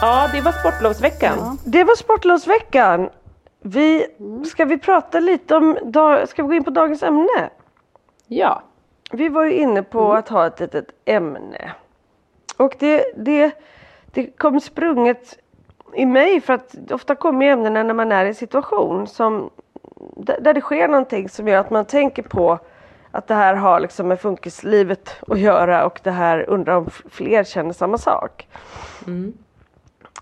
[0.00, 1.38] Ja, det var sportlovsveckan.
[1.38, 1.56] Ja.
[1.64, 3.08] Det var sportlovsveckan.
[3.60, 4.06] Vi,
[4.46, 5.76] ska vi prata lite om,
[6.26, 7.50] ska vi gå in på dagens ämne?
[8.26, 8.62] Ja.
[9.12, 10.16] Vi var ju inne på mm.
[10.16, 11.72] att ha ett litet ämne.
[12.56, 13.52] Och det, det,
[14.06, 15.38] det kom sprunget
[15.94, 19.50] i mig för att ofta kommer ämnena när man är i en situation som
[20.14, 22.58] där det sker någonting som gör att man tänker på
[23.10, 27.44] att det här har liksom med funkislivet att göra och det här undrar om fler
[27.44, 28.48] känner samma sak.
[29.06, 29.32] Mm.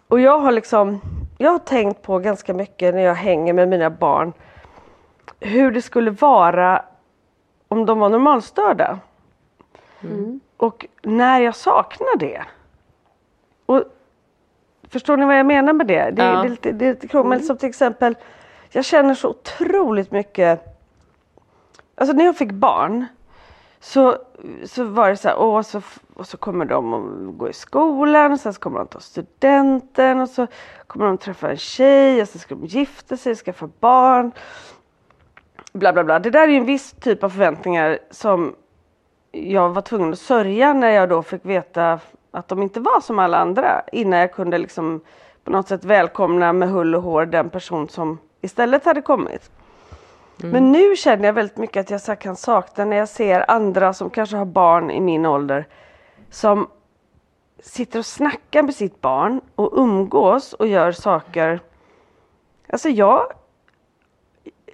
[0.09, 1.01] Och jag har liksom
[1.39, 4.33] jag har tänkt på ganska mycket när jag hänger med mina barn
[5.41, 6.85] hur det skulle vara
[7.69, 8.99] om de var normalstörda.
[10.01, 10.41] Mm.
[10.57, 12.43] Och när jag saknar det.
[13.67, 13.85] Och
[14.89, 16.11] Förstår ni vad jag menar med det?
[16.11, 16.43] Det, ja.
[16.43, 17.37] det, det, det är lite krångligt.
[17.37, 17.47] Mm.
[17.47, 18.17] Som till exempel,
[18.71, 20.79] jag känner så otroligt mycket
[21.95, 23.07] Alltså när jag fick barn
[23.81, 24.17] så,
[24.65, 25.83] så var det så här, åh, så,
[26.15, 30.29] och så kommer de att gå i skolan, sen så kommer de ta studenten och
[30.29, 30.47] så
[30.87, 34.33] kommer de träffa en tjej och sen ska de gifta sig, skaffa barn.
[35.73, 36.19] Bla bla bla.
[36.19, 38.55] Det där är ju en viss typ av förväntningar som
[39.33, 42.01] jag var tvungen att sörja när jag då fick veta
[42.31, 45.01] att de inte var som alla andra innan jag kunde liksom
[45.45, 49.51] på något sätt välkomna med hull och hår den person som istället hade kommit.
[50.41, 50.53] Mm.
[50.53, 53.93] Men nu känner jag väldigt mycket att jag så kan sakna när jag ser andra
[53.93, 55.67] som kanske har barn i min ålder
[56.31, 56.69] som
[57.63, 61.61] sitter och snackar med sitt barn och umgås och gör saker.
[62.69, 63.33] Alltså jag,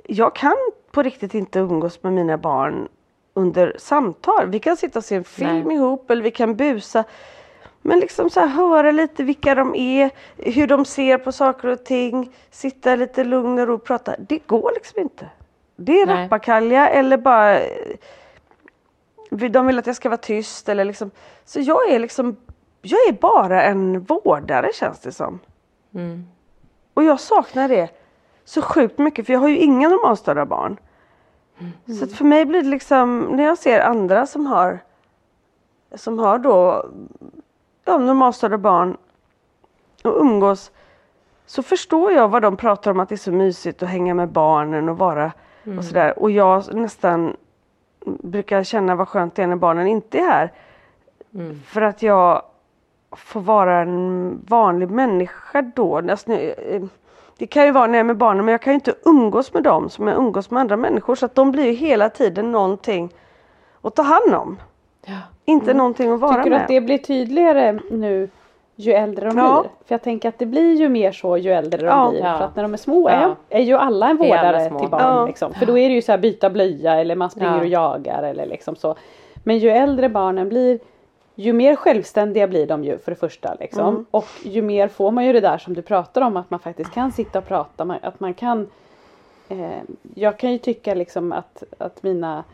[0.05, 0.57] jag kan
[0.91, 2.89] på riktigt inte umgås med mina barn
[3.35, 4.49] under samtal.
[4.49, 5.77] Vi kan sitta och se en film Nej.
[5.77, 7.05] ihop eller vi kan busa.
[7.83, 11.85] Men liksom så här, höra lite vilka de är, hur de ser på saker och
[11.85, 14.17] ting, sitta lite lugn och ro och prata.
[14.19, 15.29] Det går liksom inte.
[15.77, 16.25] Det är Nej.
[16.25, 17.61] rappakalja eller bara
[19.31, 21.11] de vill att jag ska vara tyst eller liksom.
[21.45, 22.37] Så jag är liksom,
[22.83, 25.41] jag är bara en vårdare känns det som.
[25.95, 26.27] Mm.
[26.95, 27.91] Och jag saknar det
[28.45, 30.77] så sjukt mycket för jag har ju inga normalstörda barn.
[31.99, 34.79] Så att för mig blir det liksom, när jag ser andra som har
[35.95, 36.87] som har då
[37.85, 38.97] ja, normalstörda barn
[40.05, 40.71] och umgås
[41.47, 44.29] så förstår jag vad de pratar om att det är så mysigt att hänga med
[44.29, 45.33] barnen och vara
[45.79, 46.19] och sådär.
[46.19, 47.37] Och jag nästan
[48.05, 50.53] brukar känna vad skönt det är när barnen inte är här.
[51.67, 52.43] För att jag
[53.17, 55.97] får vara en vanlig människa då.
[55.97, 56.83] Alltså, eh,
[57.39, 59.53] det kan ju vara när jag är med barnen men jag kan ju inte umgås
[59.55, 61.15] med dem som jag umgås med andra människor.
[61.15, 63.11] Så att de blir ju hela tiden någonting
[63.83, 64.57] att ta hand om.
[65.07, 65.19] Ja.
[65.45, 66.63] Inte någonting att vara Tycker du med.
[66.63, 68.29] att det blir tydligare nu
[68.77, 69.61] ju äldre de Ja.
[69.61, 69.71] blir?
[69.87, 72.11] För jag tänker att det blir ju mer så ju äldre de Ja.
[72.11, 72.21] blir.
[72.23, 73.37] För att när de är små är, Ja.
[73.49, 74.79] är ju alla en alla vårdare små.
[74.81, 75.27] till barn.
[75.27, 75.55] Liksom.
[75.55, 78.47] För då är det ju så här byta blöja eller man springer och jagar eller
[78.47, 78.95] liksom så.
[79.45, 80.79] Men ju äldre barnen blir
[81.35, 83.55] ju mer självständiga blir de ju för det första.
[83.61, 83.89] Liksom.
[83.89, 84.07] Mm.
[84.11, 86.95] Och ju mer får man ju det där som du pratar om att man faktiskt
[86.95, 87.99] kan sitta och prata.
[88.03, 88.69] Att man kan
[89.49, 89.59] eh,
[90.15, 92.45] Jag kan ju tycka liksom att, att mina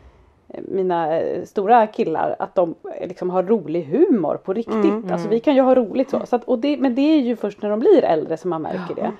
[0.69, 4.75] mina eh, stora killar att de eh, liksom har rolig humor på riktigt.
[4.75, 5.13] Mm.
[5.13, 6.27] Alltså vi kan ju ha roligt så.
[6.27, 8.63] så att, och det, men det är ju först när de blir äldre som man
[8.63, 9.13] märker det.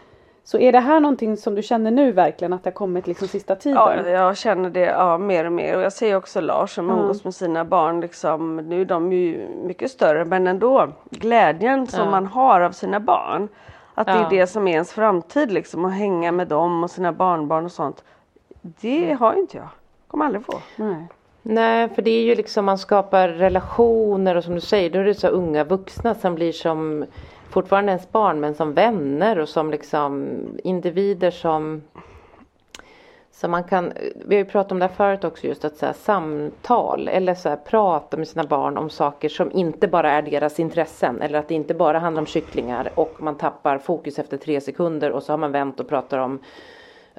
[0.45, 3.29] Så är det här någonting som du känner nu verkligen att det har kommit liksom
[3.29, 3.79] sista tiden?
[4.05, 5.77] Ja, jag känner det ja, mer och mer.
[5.77, 6.95] Och jag ser också Lars som Ja.
[6.95, 8.01] umgås med sina barn.
[8.01, 12.11] Liksom, nu är de ju mycket större men ändå glädjen som Ja.
[12.11, 13.49] man har av sina barn.
[13.95, 14.27] Att det Ja.
[14.27, 15.85] är det som är ens framtid liksom.
[15.85, 18.05] Att hänga med dem och sina barnbarn och sånt.
[18.63, 19.69] Det har inte jag.
[20.07, 20.53] Kommer aldrig få.
[20.77, 21.09] Nej.
[21.43, 25.05] Nej, för det är ju liksom man skapar relationer och som du säger då är
[25.05, 27.05] det så unga vuxna som blir som
[27.51, 30.29] fortfarande ens barn men som vänner och som liksom
[30.65, 31.83] individer som
[33.41, 33.93] som man kan,
[34.27, 37.35] vi har ju pratat om det här förut också just att så här, samtal eller
[37.35, 41.39] så här, prata med sina barn om saker som inte bara är deras intressen eller
[41.39, 45.23] att det inte bara handlar om kycklingar och man tappar fokus efter tre sekunder och
[45.23, 46.39] så har man vänt och pratar om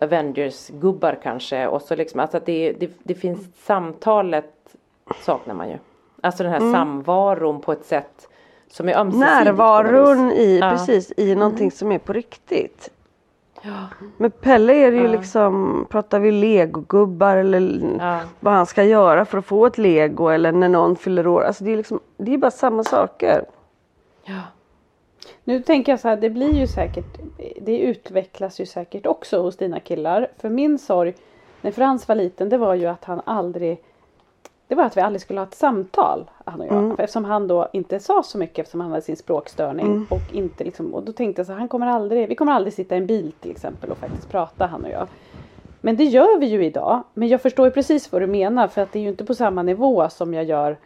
[0.01, 4.75] Avengers-gubbar kanske och så liksom, alltså att det, det, det finns samtalet
[5.21, 5.77] saknar man ju.
[6.21, 6.73] Alltså den här Mm.
[6.73, 8.27] samvaron på ett sätt
[8.67, 9.45] som är ömsesidigt.
[9.45, 10.69] Närvaron i, Ja.
[10.71, 12.89] precis, i någonting som är på riktigt.
[14.17, 15.11] Med Pelle är det ju Ja.
[15.11, 18.19] liksom, pratar vi legogubbar eller Ja.
[18.39, 21.43] vad han ska göra för att få ett lego eller när någon fyller år.
[21.43, 23.45] Alltså det är liksom, det är bara samma saker.
[24.23, 24.39] Ja.
[25.43, 27.19] Nu tänker jag så här, det blir ju säkert,
[27.61, 30.31] det utvecklas ju säkert också hos dina killar.
[30.37, 31.13] För min sorg
[31.61, 33.81] när Frans var liten det var ju att han aldrig
[34.71, 36.77] det var att vi aldrig skulle ha ett samtal, han och jag.
[36.77, 36.95] Mm.
[36.99, 39.85] Eftersom han då inte sa så mycket eftersom han hade sin språkstörning.
[39.85, 40.07] Mm.
[40.09, 42.73] Och, inte liksom, och då tänkte jag så här, han kommer aldrig, vi kommer aldrig
[42.73, 45.07] sitta i en bil till exempel och faktiskt prata han och jag.
[45.81, 47.03] Men det gör vi ju idag.
[47.13, 49.33] Men jag förstår ju precis vad du menar för att det är ju inte på
[49.33, 50.77] samma nivå som jag gör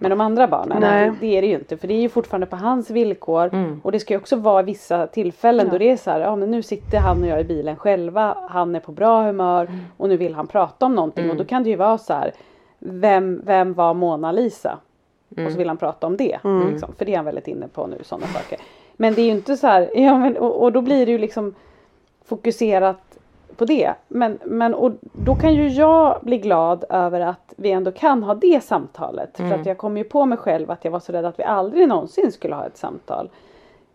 [0.00, 0.80] med de andra barnen.
[0.80, 1.12] Nej.
[1.20, 3.50] Det, är det ju inte för det är ju fortfarande på hans villkor.
[3.52, 3.80] Mm.
[3.84, 5.72] Och det ska ju också vara vissa tillfällen Ja.
[5.72, 8.36] då det är så här, ja men nu sitter han och jag i bilen själva,
[8.48, 11.30] han är på bra humör och nu vill han prata om någonting Mm.
[11.36, 12.32] och då kan det ju vara så här,
[12.78, 14.78] vem, vem var Mona Lisa?
[15.46, 16.38] Och så vill han prata om det.
[16.70, 18.58] Liksom, för det är han väldigt inne på nu, sådana saker.
[18.96, 21.18] Men det är ju inte så här, ja, men, och, och då blir det ju
[21.18, 21.54] liksom
[22.24, 23.09] fokuserat
[23.56, 23.92] på det.
[24.08, 28.34] Men, men och då kan ju jag bli glad över att vi ändå kan ha
[28.34, 29.36] det samtalet.
[29.36, 31.44] För att jag kom ju på mig själv att jag var så rädd att vi
[31.44, 33.30] aldrig någonsin skulle ha ett samtal.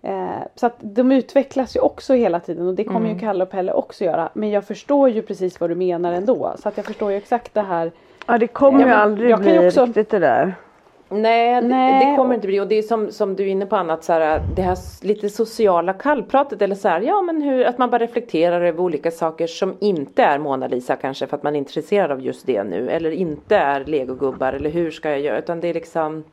[0.01, 0.26] Eh,
[0.56, 3.74] så att de utvecklas ju också hela tiden och det kommer ju Kalle och Pelle
[3.74, 4.30] också göra.
[4.34, 6.53] Men jag förstår ju precis vad du menar ändå.
[6.60, 7.91] Så att jag förstår ju exakt det här.
[8.28, 10.56] Ja det kommer Ja, ju aldrig bli också- riktigt det där.
[11.10, 12.60] Nej, det- Nej, det kommer och- inte bli.
[12.60, 15.30] Och det är som, som du är inne på annat, så här, det här lite
[15.30, 19.47] sociala kallpratet eller så här, ja men hur, att man bara reflekterar över olika saker
[19.47, 22.89] som inte är Mona Lisa kanske för att man är intresserad av just det nu.
[22.89, 26.24] Eller inte är legogubbar eller hur ska jag göra, utan det är liksom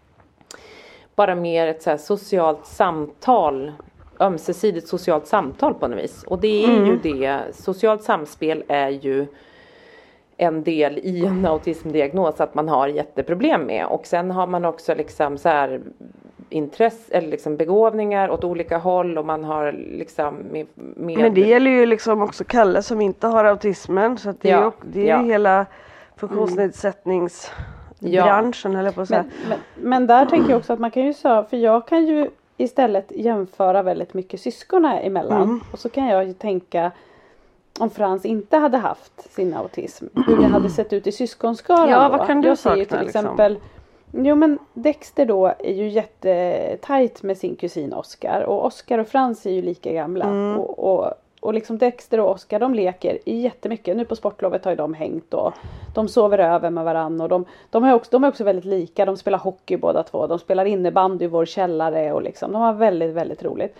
[1.17, 3.73] bara mer ett så socialt samtal
[4.21, 6.23] ömsesidigt socialt samtal på något vis.
[6.23, 9.27] Och det är ju det, socialt samspel är ju
[10.37, 13.87] en del i en autismdiagnos att man har jätteproblem med.
[13.87, 15.81] Och sen har man också liksom så här
[16.49, 21.41] intresse eller liksom begåvningar åt olika håll och man har liksom med, med Men det
[21.41, 24.19] gäller ju liksom också Kalle som inte har autismen.
[24.19, 25.23] Så att det är Ja, ju, det är ja.
[25.23, 25.67] ju hela
[26.17, 27.51] funktionsnedsättnings
[27.99, 28.25] ja.
[28.25, 31.15] branschen eller på så men, men, men, där tänker jag också att man kan ju
[31.15, 35.43] säga, för jag kan ju istället jämföra väldigt mycket syskon emellan.
[35.43, 35.61] Mm.
[35.73, 36.93] Och så kan jag ju tänka
[37.79, 40.07] om Frans inte hade haft sin autism.
[40.27, 42.17] Hur det hade sett ut i syskonskaran Ja, då.
[42.17, 43.07] vad kan du jag sakna till liksom?
[43.07, 43.59] exempel
[44.15, 49.47] Jo men Dexter då är ju jättetajt med sin kusin Oscar och Oscar och Frans
[49.47, 50.25] är ju lika gamla.
[50.25, 50.59] Mm.
[50.59, 53.97] Och, och, och liksom Dexter och Oscar de leker jättemycket.
[53.97, 55.53] Nu på sportlovet har ju de hängt och
[55.95, 59.05] de sover över med varandra och de, de, är också, de är också väldigt lika.
[59.05, 60.27] De spelar hockey båda två.
[60.27, 63.77] De spelar innebandy i vår källare och liksom de har väldigt väldigt roligt.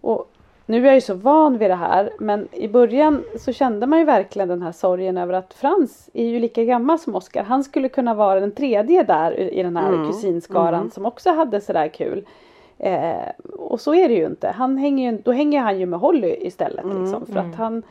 [0.00, 0.30] Och
[0.66, 3.98] nu är jag ju så van vid det här men i början så kände man
[3.98, 7.44] ju verkligen den här sorgen över att Frans är ju lika gammal som Oskar.
[7.44, 10.90] Han skulle kunna vara den tredje där i den här Mm, kusinskaran mm.
[10.90, 12.24] som också hade sådär kul.
[12.78, 14.48] Eh, och så är det ju inte.
[14.48, 16.84] Han hänger ju, då hänger han ju med Holly istället.
[16.84, 17.82] Mm, liksom, för att han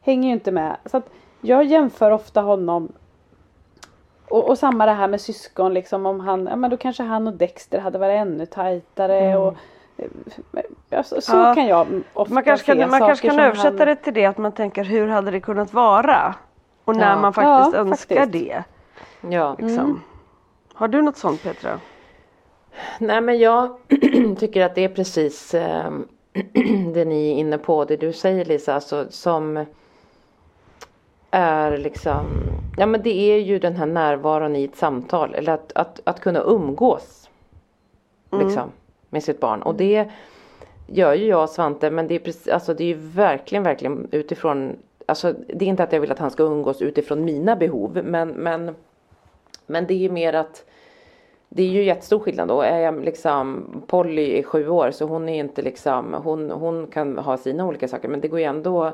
[0.00, 0.76] hänger ju inte med.
[0.86, 1.02] Så
[1.40, 2.92] jag jämför ofta honom
[4.28, 7.26] och, och samma det här med syskon liksom om han, ja men då kanske han
[7.26, 9.54] och Dexter hade varit ännu tajtare och
[10.90, 11.54] ja, så, Ja.
[11.54, 14.24] kan jag ofta Man kanske se kan, man kanske kan översätta han, det till det
[14.26, 16.34] att man tänker hur hade det kunnat vara?
[16.84, 17.20] Och när Ja.
[17.20, 18.32] man faktiskt Ja, önskar faktiskt.
[18.46, 18.64] det.
[19.34, 19.56] Ja.
[19.58, 20.00] Liksom.
[20.74, 21.80] Har du något sånt Petra?
[22.98, 23.76] Nej men jag
[24.38, 25.90] tycker att det är precis eh,
[26.94, 29.64] det ni är inne på, det du säger Lisa, alltså, som
[31.30, 32.26] är liksom,
[32.76, 36.20] ja men det är ju den här närvaron i ett samtal eller att, att, att
[36.20, 37.30] kunna umgås
[38.30, 38.70] liksom
[39.10, 40.08] med sitt barn och det
[40.86, 44.08] gör ju jag och Svante men det är precis, alltså det är ju verkligen, verkligen
[44.10, 48.00] utifrån, alltså det är inte att jag vill att han ska umgås utifrån mina behov
[48.04, 48.74] men, men,
[49.66, 50.64] men det är mer att
[51.52, 52.62] det är ju jättestor skillnad då.
[52.62, 57.18] Är jag liksom, Polly är sju år så hon är inte liksom, hon, hon kan
[57.18, 58.92] ha sina olika saker men det går ju ändå,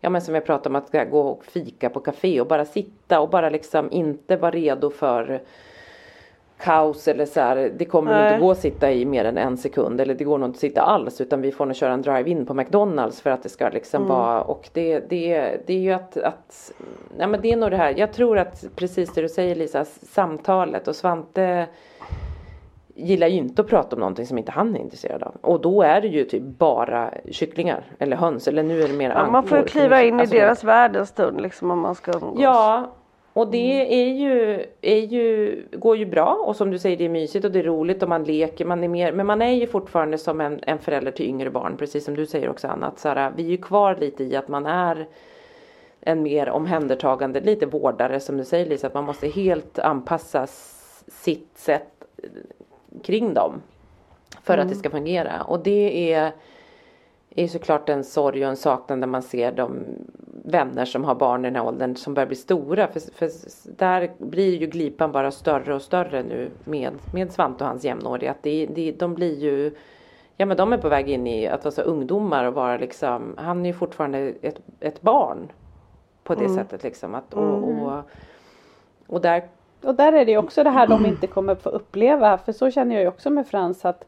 [0.00, 3.20] ja men som jag pratade om att gå och fika på café och bara sitta
[3.20, 5.42] och bara liksom inte vara redo för
[6.58, 9.56] kaos eller så här, det kommer nog inte gå att sitta i mer än en
[9.56, 12.02] sekund eller det går nog inte att sitta alls utan vi får nog köra en
[12.02, 15.92] drive-in på McDonalds för att det ska liksom vara och det, det, det är ju
[15.92, 16.72] att, att
[17.18, 19.84] ja men det är nog det här, jag tror att precis det du säger Lisa,
[19.84, 21.66] samtalet och Svante
[22.94, 25.34] gillar ju inte att prata om någonting som inte han är intresserad av.
[25.40, 29.10] Och då är det ju typ bara kycklingar eller höns eller nu är det mer
[29.10, 31.94] Ja, man får ju kliva in i Alltså, deras värld en stund liksom om man
[31.94, 32.40] ska umgås.
[32.40, 32.92] Ja,
[33.38, 36.44] och det är ju, är ju, går ju bra.
[36.46, 38.84] Och som du säger det är mysigt och det är roligt och man leker, man
[38.84, 42.04] är mer, men man är ju fortfarande som en, en förälder till yngre barn, precis
[42.04, 44.66] som du säger också Anna, att här, vi är ju kvar lite i att man
[44.66, 45.06] är
[46.00, 50.46] en mer omhändertagande, lite vårdare som du säger Lisa, att man måste helt anpassa
[51.08, 52.04] sitt sätt
[53.02, 53.62] kring dem
[54.42, 55.42] för att det ska fungera.
[55.42, 56.32] Och det är
[57.42, 59.84] är såklart en sorg och en saknad när man ser de
[60.44, 62.88] vänner som har barn i den här åldern som börjar bli stora.
[62.88, 63.30] För, för
[63.76, 68.30] där blir ju glipan bara större och större nu med, med Svante och hans jämnåriga.
[68.30, 69.74] Att det, det, de blir ju,
[70.36, 73.34] ja men de är på väg in i att vara så ungdomar och vara liksom,
[73.38, 75.52] han är ju fortfarande ett, ett barn.
[76.24, 77.14] På det sättet liksom.
[77.14, 78.02] Att, och, och,
[79.06, 79.42] och där
[79.82, 82.38] Och där är det ju också det här de inte kommer få uppleva.
[82.38, 84.04] För så känner jag ju också med Frans att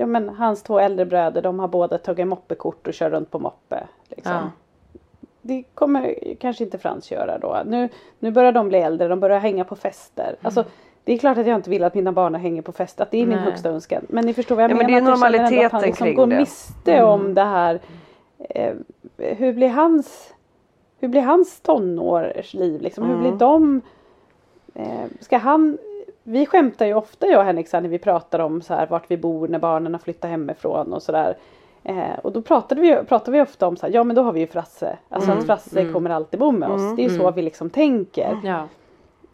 [0.00, 3.38] Ja men hans två äldre bröder de har båda tagit moppekort och kör runt på
[3.38, 3.86] moppe.
[4.08, 4.32] Liksom.
[4.32, 4.50] Ja.
[5.42, 7.62] Det kommer kanske inte Frans göra då.
[7.66, 7.88] Nu,
[8.18, 10.36] nu börjar de bli äldre, de börjar hänga på fester.
[10.42, 10.64] Alltså,
[11.04, 13.18] det är klart att jag inte vill att mina barn hänger på fest, att det
[13.18, 13.44] är min Nej.
[13.44, 14.06] högsta önskan.
[14.08, 15.00] Men ni förstår vad jag Ja, men menar.
[15.10, 16.36] det är känner ändå att han normaliteten liksom kring går det.
[16.36, 17.80] miste om det här.
[18.38, 18.74] Eh,
[19.16, 20.34] hur blir hans
[20.98, 22.80] hur blir hans tonårsliv?
[22.80, 23.04] Liksom?
[23.04, 23.80] Hur blir de?
[24.74, 25.78] Eh, ska han
[26.30, 29.16] vi skämtar ju ofta jag och Henrik när vi pratar om så här, vart vi
[29.16, 31.36] bor när barnen har flyttat hemifrån och sådär.
[31.84, 34.32] Eh, och då pratade vi, pratade vi ofta om så här, ja men då har
[34.32, 34.98] vi ju Frasse.
[35.08, 36.96] Alltså att Frasse kommer alltid bo med oss.
[36.96, 38.38] Det är ju så vi liksom tänker.
[38.44, 38.68] ja.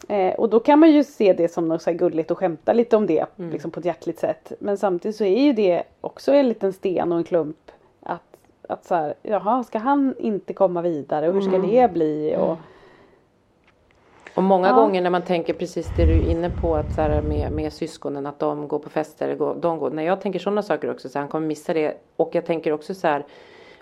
[0.07, 2.97] Eh, och då kan man ju se det som något så gulligt och skämta lite
[2.97, 4.51] om det liksom på ett hjärtligt sätt.
[4.59, 7.71] Men samtidigt så är ju det också en liten sten och en klump.
[8.01, 8.37] Att,
[8.67, 12.35] att så här, jaha, ska han inte komma vidare och hur ska det bli?
[12.39, 12.57] Och,
[14.37, 14.75] Och många Ja.
[14.75, 17.73] gånger när man tänker precis det du är inne på att så här med, med
[17.73, 21.09] syskonen att de går på fester, går, de går, när jag tänker sådana saker också
[21.09, 23.25] så han kommer missa det och jag tänker också så här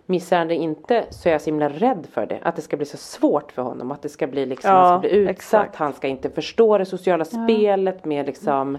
[0.05, 2.39] missar han det inte så är jag så himla rädd för det.
[2.41, 3.91] Att det ska bli så svårt för honom.
[3.91, 5.35] Att det ska bli liksom, Ja, han ska bli utsatt.
[5.35, 5.75] exakt.
[5.75, 8.77] Han ska inte förstå det sociala spelet med liksom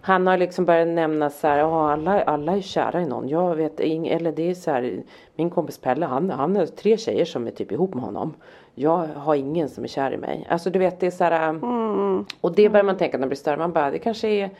[0.00, 3.28] han har liksom börjat nämna så här, ja alla, alla är kära i någon.
[3.28, 5.02] Jag vet eller det är så här,
[5.34, 8.34] min kompis Pelle han, han har tre tjejer som är typ ihop med honom.
[8.74, 10.46] Jag har ingen som är kär i mig.
[10.50, 12.24] Alltså du vet det är så här, Mm.
[12.40, 13.56] och det börjar man tänka när det blir större.
[13.56, 14.50] Man bara, det kanske är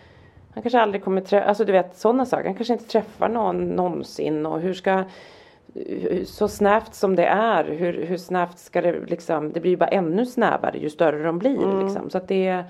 [0.55, 2.45] han kanske aldrig kommer träffa, alltså du vet sådana saker.
[2.45, 5.05] Han kanske inte träffar någon någonsin och hur ska
[6.27, 9.89] så snävt som det är, hur, hur snävt ska det liksom, det blir ju bara
[9.89, 12.11] ännu snävare ju större de blir liksom.
[12.11, 12.65] Så att det är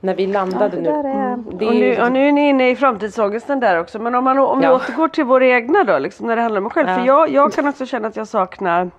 [0.00, 1.08] när vi landade Ja, nu.
[1.10, 3.98] Mm, och, nu, liksom- och nu är ni inne i framtidsångesten där också.
[3.98, 4.74] Men om, man, om vi Ja.
[4.74, 6.88] återgår till våra egna då, liksom, när det handlar om mig själv.
[6.88, 6.94] Ja.
[6.98, 8.90] För jag, jag kan också känna att jag saknar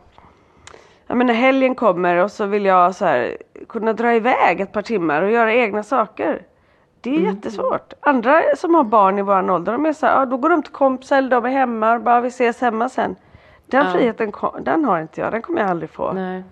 [1.12, 3.38] jag menar helgen kommer och så vill jag så här,
[3.70, 6.41] kunna dra iväg ett par timmar och göra egna saker.
[7.01, 7.36] Det är Mm.
[7.36, 7.93] jättesvårt.
[7.99, 10.64] Andra som har barn i våran ålder, de är så här, ja, då går de
[10.64, 13.16] till kompisar eller de är hemma och bara vi ses hemma sen.
[13.66, 13.91] Den Ja.
[13.91, 14.32] friheten
[14.62, 16.12] den har inte jag, den kommer jag aldrig få.
[16.14, 16.43] Nej.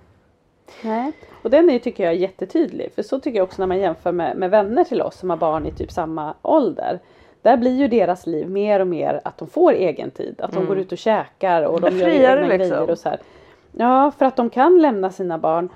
[0.83, 1.11] Nej.
[1.41, 2.91] Och den är, tycker jag är jättetydlig.
[2.95, 5.37] För så tycker jag också när man jämför med, med vänner till oss som har
[5.37, 6.99] barn i typ samma ålder.
[7.41, 10.41] Där blir ju deras liv mer och mer att de får egen tid.
[10.41, 11.99] Att de går ut och käkar och de Mm.
[11.99, 12.07] Gör
[12.37, 12.57] egna liksom.
[12.57, 13.19] grejer och så här.
[13.71, 15.69] Ja, för att de kan lämna sina barn.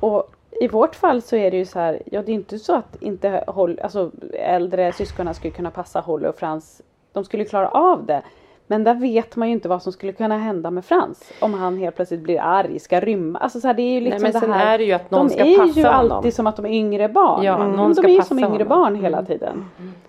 [0.00, 0.30] Och
[0.60, 3.02] i vårt fall så är det ju så här, ja det är inte så att
[3.02, 6.82] inte håll, alltså, äldre syskonen skulle kunna passa Holly och Frans.
[7.12, 8.22] De skulle klara av det.
[8.66, 11.32] Men där vet man ju inte vad som skulle kunna hända med Frans.
[11.40, 13.38] Om han helt plötsligt blir arg, ska rymma.
[13.38, 14.74] Alltså så här, det är ju liksom men det sen här.
[14.74, 16.12] är det ju att någon de ska är passa ju honom.
[16.12, 17.42] alltid som att de är yngre barn.
[17.42, 17.72] Ja, Mm.
[17.72, 18.68] någon de ska är ju som yngre honom.
[18.68, 19.64] barn hela tiden.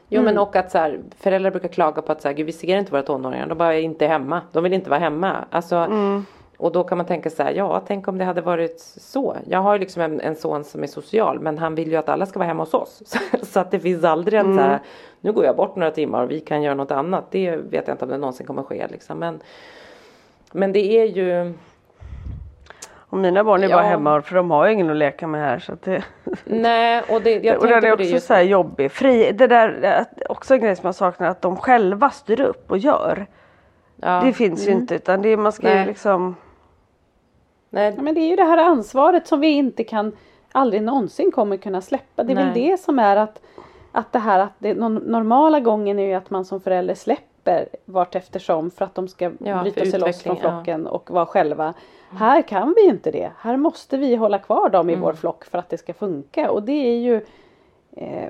[0.10, 0.34] Jo Mm.
[0.34, 2.78] men och att så här, föräldrar brukar klaga på att så här, Gud, vi ser
[2.78, 4.42] inte våra tonåringar, de bara är inte hemma.
[4.52, 5.36] De vill inte vara hemma.
[5.50, 6.26] Alltså, Mm.
[6.58, 9.38] Och då kan man tänka så här, ja tänk om det hade varit så.
[9.48, 12.10] Jag har ju liksom en, en son som är social men han vill ju att
[12.10, 13.02] alla ska vara hemma hos oss.
[13.06, 14.64] Så, så att det finns aldrig en så Mm.
[14.64, 14.80] här,
[15.22, 17.24] nu går jag bort några timmar och vi kan göra något annat.
[17.32, 19.20] Det vet jag inte om det någonsin kommer ske liksom.
[19.20, 19.40] Men,
[20.52, 21.54] men det är ju,
[23.10, 23.76] Och mina barn är Ja.
[23.78, 25.60] bara hemma för de har ju ingen att leka med här.
[25.60, 26.04] Så att det...
[26.46, 28.92] nej och det, jag och den är också så här jobbig.
[28.92, 32.72] Fri, det där är också en grej som jag saknar att de själva styr upp
[32.72, 33.26] och gör.
[33.96, 35.86] ja, Det finns ju inte utan det man ska ju Nej.
[35.86, 36.36] liksom
[37.76, 40.12] nej, men det är ju det här ansvaret som vi inte kan,
[40.52, 42.24] aldrig någonsin kommer kunna släppa.
[42.24, 42.70] Det är väl Nej.
[42.72, 43.42] det som är att,
[43.92, 48.16] att det här att det normala gången är ju att man som förälder släpper vart
[48.16, 50.50] eftersom för att de ska Ja, bryta sig loss från utveckling, ja.
[50.50, 51.74] flocken och vara själva.
[52.12, 53.32] Här kan vi inte det.
[53.38, 55.04] Här måste vi hålla kvar dem i Mm.
[55.04, 57.16] vår flock för att det ska funka och det är ju
[57.92, 58.30] eh,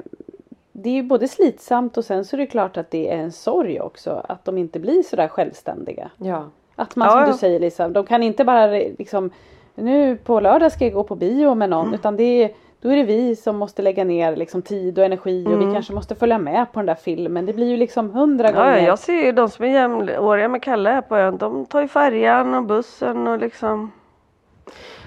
[0.72, 3.32] det är ju både slitsamt och sen så är det klart att det är en
[3.32, 6.12] sorg också att de inte blir sådär självständiga.
[6.18, 6.44] ja.
[6.76, 9.30] Att man Ja, som du säger Lisa, de kan inte bara liksom
[9.76, 12.52] nu på lördag ska jag gå på bio med någon utan det är,
[12.82, 15.94] då är det vi som måste lägga ner liksom tid och energi och vi kanske
[15.94, 17.46] måste följa med på den där filmen.
[17.46, 18.86] Det blir ju liksom hundra Ja, gånger.
[18.88, 21.38] jag ser ju de som är jämnåriga med Kalle här på ön.
[21.38, 23.92] De tar ju färjan och bussen och liksom.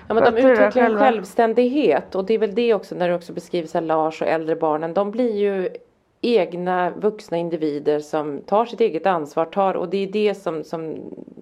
[0.09, 3.33] Ja men de utvecklar en självständighet och det är väl det också när du också
[3.33, 4.95] beskriver så här Lars och äldre barnen.
[4.95, 5.69] De blir ju
[6.21, 9.45] egna vuxna individer som tar sitt eget ansvar.
[9.45, 10.97] Tar, och det är det som, som,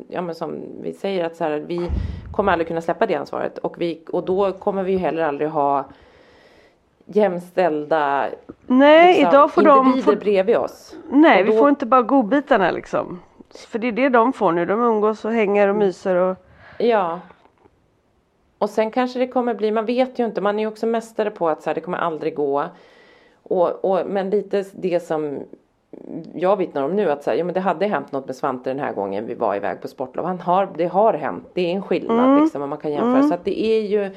[0.08, 1.90] ja, men som vi säger att så här, vi
[2.32, 3.58] kommer aldrig kunna släppa det ansvaret.
[3.58, 5.84] Och, vi, och då kommer vi ju heller aldrig ha
[7.04, 8.26] jämställda
[8.66, 9.86] Nej, liksom, idag får de.
[9.86, 10.96] individer Får, bredvid oss.
[11.10, 13.20] nej, och vi då- får inte bara godbitarna liksom.
[13.68, 14.66] För det är det de får nu.
[14.66, 16.36] De umgås och hänger och myser och.
[16.78, 17.20] Ja.
[18.58, 21.30] Och sen kanske det kommer bli, man vet ju inte, man är ju också mästare
[21.30, 22.64] på att så här, det kommer aldrig gå.
[23.48, 25.40] Och, och, men lite det som
[26.34, 28.70] jag vittnar om nu att så här, ja, men det hade hänt något med Svante
[28.70, 30.26] den här gången vi var iväg på sportlov.
[30.26, 33.22] Han har, det har hänt, det är en skillnad liksom om man kan jämföra.
[33.22, 34.10] Så att det är ju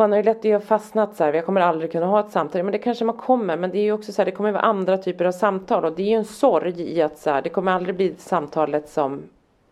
[0.00, 2.62] man har ju lätt att fastnat så här, jag kommer aldrig kunna ha ett samtal.
[2.62, 4.62] Men det kanske man kommer, men det är ju också så här, det kommer vara
[4.62, 5.84] andra typer av samtal.
[5.84, 8.88] Och det är ju en sorg i att så här, det kommer aldrig bli samtalet
[8.88, 9.22] som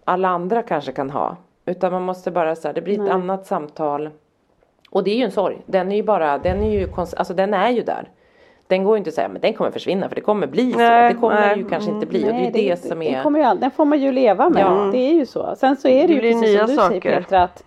[0.04, 1.36] alla andra kanske kan ha.
[1.64, 3.10] Utan man måste bara så här, det blir ett Nej.
[3.10, 4.10] annat samtal.
[4.90, 5.58] Och det är ju en sorg.
[5.66, 8.08] Den är ju bara, den är ju, alltså den är ju där.
[8.68, 10.78] Den går ju inte att säga, men den kommer försvinna för det kommer bli så.
[10.78, 12.18] Nej, det kommer nej, ju kanske inte mm, bli.
[12.22, 13.22] och det är Nej, ju det, som det är.
[13.22, 14.62] kommer ju, den får man ju leva med.
[14.62, 14.88] Ja.
[14.92, 15.54] Det är ju så.
[15.56, 17.00] Sen så är det, Det ju precis nya som du saker.
[17.00, 17.64] säger Petra att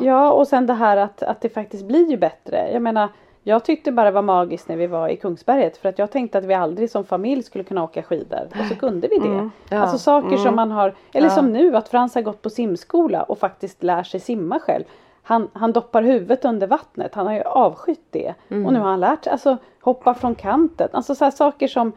[0.00, 2.70] Ja och sen det här att, att det faktiskt blir ju bättre.
[2.72, 3.08] Jag menar
[3.42, 6.38] jag tyckte bara det var magiskt när vi var i Kungsberget för att jag tänkte
[6.38, 9.26] att vi aldrig som familj skulle kunna åka skidor och så kunde vi det.
[9.26, 9.50] Mm.
[9.68, 9.78] Ja.
[9.78, 11.34] Alltså saker som man har, eller Ja.
[11.34, 14.84] som nu att Frans har gått på simskola och faktiskt lär sig simma själv.
[15.28, 18.34] Han, han doppar huvudet under vattnet, han har ju avskytt det.
[18.48, 18.66] Mm.
[18.66, 20.88] Och nu har han lärt sig, alltså hoppa från kanten.
[20.92, 21.92] Alltså så saker som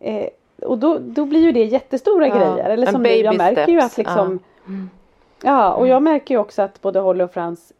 [0.00, 0.28] eh,
[0.62, 2.70] och då, då blir ju det jättestora Ja, grejer.
[2.70, 4.38] Eller som nu, jag märker ju steps, att liksom
[5.42, 7.72] Ja, och jag märker ju också att både Holly och Frans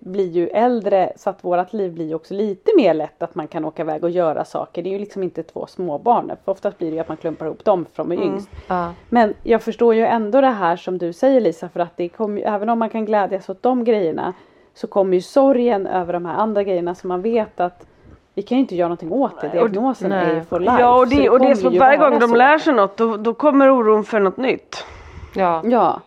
[0.00, 3.64] blir ju äldre så att vårat liv blir också lite mer lätt att man kan
[3.64, 4.82] åka iväg och göra saker.
[4.82, 6.32] Det är ju liksom inte två småbarn.
[6.44, 8.50] För oftast blir det ju att man klumpar ihop dem från de är yngst.
[8.66, 8.92] Ja.
[9.08, 12.40] Men jag förstår ju ändå det här som du säger Lisa för att det kommer
[12.40, 14.34] ju, även om man kan glädjas åt de grejerna
[14.74, 17.86] så kommer ju sorgen över de här andra grejerna som man vet att
[18.34, 19.48] vi kan ju inte göra någonting åt det.
[19.48, 20.30] Diagnosen nej.
[20.30, 20.76] är ju for life.
[20.80, 22.36] Ja och så det, och det är som varje gång de så.
[22.36, 24.84] lär sig något då, då kommer oron för något nytt.
[25.34, 25.62] Ja.
[25.64, 26.00] Ja,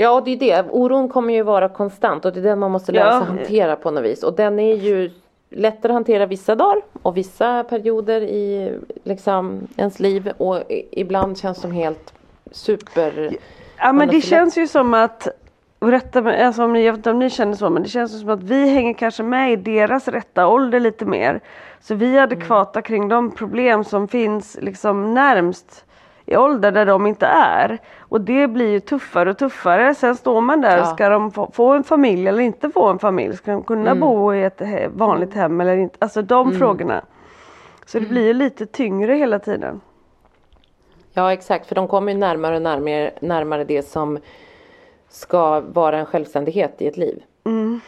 [0.00, 0.64] Ja, det är det.
[0.70, 3.18] Oron kommer ju vara konstant och det är den man måste lära Ja.
[3.20, 4.22] sig hantera på något vis.
[4.22, 5.10] Och den är ju
[5.50, 8.72] lättare att hantera vissa dagar och vissa perioder i
[9.04, 12.12] liksom ens liv och ibland känns de helt
[12.50, 13.36] super...
[13.78, 15.28] Ja men det känns ju som att
[15.78, 17.88] och rätta mig, alltså om ni, jag vet inte om ni känner så men det
[17.88, 21.40] känns som att vi hänger kanske med i deras rätta ålder lite mer.
[21.80, 25.84] Så vi är adekvata kring de problem som finns liksom närmst
[26.28, 27.78] i ålder där de inte är.
[27.98, 29.94] Och det blir ju tuffare och tuffare.
[29.94, 30.84] Sen står man där, Ja.
[30.84, 33.36] ska de få, få en familj eller inte få en familj?
[33.36, 34.00] Ska de kunna Mm.
[34.00, 35.96] bo i ett he- vanligt hem eller inte?
[35.98, 37.02] Alltså de frågorna.
[37.86, 39.80] Så det blir ju lite tyngre hela tiden.
[41.12, 44.18] Ja exakt, för de kommer ju närmare och närmare, närmare det som
[45.08, 47.22] ska vara en självständighet i ett liv.
[47.46, 47.80] Mm.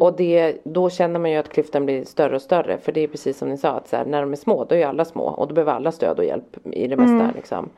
[0.00, 2.78] Och det, då känner man ju att klyftan blir större och större.
[2.78, 4.74] För det är precis som ni sa, att så här, när de är små då
[4.74, 7.32] är alla små och då behöver alla stöd och hjälp i det mesta.
[7.36, 7.70] Liksom.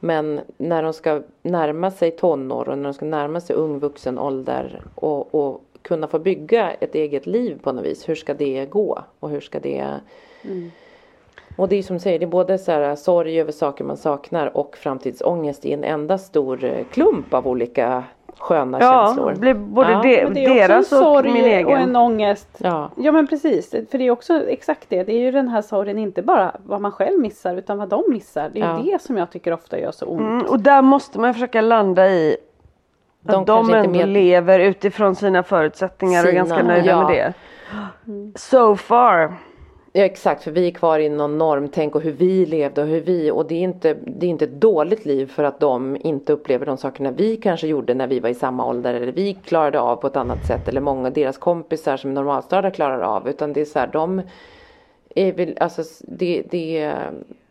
[0.00, 4.18] Men när de ska närma sig tonår och när de ska närma sig ung vuxen
[4.18, 8.08] ålder och, och kunna få bygga ett eget liv på något vis.
[8.08, 9.04] Hur ska det gå?
[9.20, 10.00] Och hur ska det
[11.56, 13.96] och det är som du säger, det är både så här, sorg över saker man
[13.96, 18.04] saknar och framtidsångest i en enda stor eh, klump av olika
[18.40, 19.30] sköna Ja, känslor.
[19.30, 20.02] det blir både Ja.
[20.02, 21.66] de, det är också en deras och sorg min egen.
[21.66, 22.48] och en ångest.
[22.58, 22.90] Ja.
[22.96, 25.02] Ja men precis, för det är också exakt det.
[25.04, 28.02] Det är ju den här sorgen, inte bara vad man själv missar utan vad de
[28.08, 28.50] missar.
[28.52, 28.80] Det är Ja.
[28.84, 30.20] ju det som jag tycker ofta gör så ont.
[30.20, 32.36] Mm, och där måste man försöka landa i
[33.22, 37.08] De att de ändå med- lever utifrån sina förutsättningar och är Sina, ganska nöjda ja.
[37.08, 37.16] med
[38.04, 38.38] det.
[38.38, 39.34] So far.
[39.92, 43.00] Ja exakt, för vi är kvar i någon normtänk och hur vi levde och hur
[43.00, 46.32] vi och det är inte, det är inte ett dåligt liv för att de inte
[46.32, 49.80] upplever de sakerna vi kanske gjorde när vi var i samma ålder eller vi klarade
[49.80, 53.28] av på ett annat sätt eller många av deras kompisar som är normalstörda klarar av.
[53.28, 54.22] Utan det är så här de
[55.14, 56.94] är väl, alltså det, det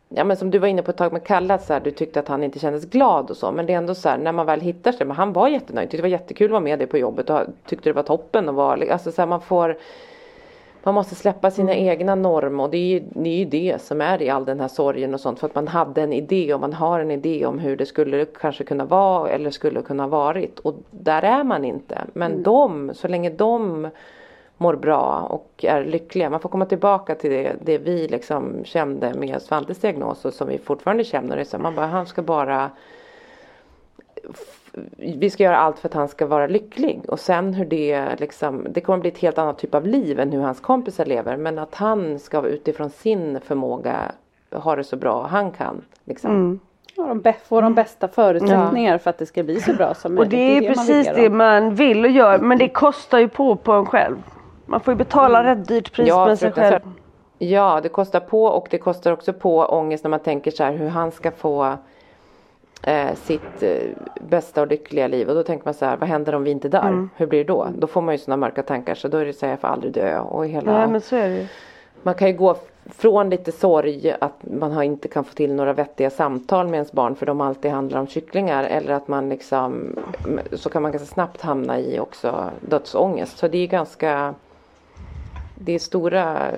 [0.10, 1.92] Ja men som du var inne på ett tag med Kalle att så här, du
[1.92, 4.32] tyckte att han inte kändes glad och så men det är ändå så här när
[4.32, 6.80] man väl hittar sig men han var jättenöjd, tyckte det var jättekul att vara med
[6.80, 9.78] dig på jobbet och tyckte det var toppen och var alltså så här, man får
[10.84, 14.02] man måste släppa sina egna normer och det är, ju, det är ju det som
[14.02, 16.60] är i all den här sorgen och sånt för att man hade en idé och
[16.60, 20.60] man har en idé om hur det skulle kanske kunna vara eller skulle kunna varit
[20.60, 22.02] och där är man inte.
[22.14, 23.88] Men de, så länge de
[24.58, 29.14] mår bra och är lyckliga, man får komma tillbaka till det, det vi liksom kände
[29.14, 31.38] med Svantes diagnos och som vi fortfarande känner.
[31.38, 32.70] Det så man bara, han ska bara
[34.98, 38.68] vi ska göra allt för att han ska vara lycklig och sen hur det liksom,
[38.70, 41.60] det kommer bli ett helt annat typ av liv än hur hans kompisar lever men
[41.60, 44.12] att han ska utifrån sin förmåga
[44.52, 45.82] ha det så bra han kan.
[46.04, 46.60] Liksom.
[46.96, 50.18] Ja, de får de bästa förutsättningar för att det ska bli så bra som Och
[50.18, 50.32] möjligt.
[50.32, 53.56] det är man precis vill det man vill och gör men det kostar ju på
[53.56, 54.16] på en själv.
[54.66, 56.80] Man får ju betala rätt dyrt pris Ja, med sig själv.
[57.38, 60.72] Ja, det kostar på och det kostar också på ångest när man tänker så här
[60.72, 61.78] hur han ska få
[62.82, 63.78] eh, sitt eh,
[64.22, 66.70] bästa och lyckliga liv och då tänker man så här vad händer om vi inte
[66.70, 66.88] dör?
[66.88, 67.10] Mm.
[67.16, 67.68] Hur blir det då?
[67.78, 69.68] Då får man ju sådana mörka tankar så då är det så här jag får
[69.68, 71.48] aldrig dö och hela Nej men så är det.
[72.04, 72.56] Man kan ju gå
[72.86, 76.92] från lite sorg att man har inte kan få till några vettiga samtal med ens
[76.92, 79.96] barn för de alltid handlar om kycklingar eller att man liksom
[80.52, 83.38] så kan man ganska snabbt hamna i också dödsångest.
[83.38, 84.34] Så det är ganska
[85.56, 86.52] det är stora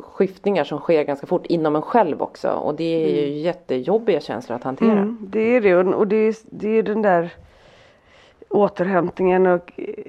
[0.00, 4.56] skiftningar som sker ganska fort inom en själv också och det är ju jättejobbiga känslor
[4.56, 4.92] att hantera.
[4.92, 7.30] Mm, det är det och det är, det är den där
[8.48, 10.04] återhämtningen och eh,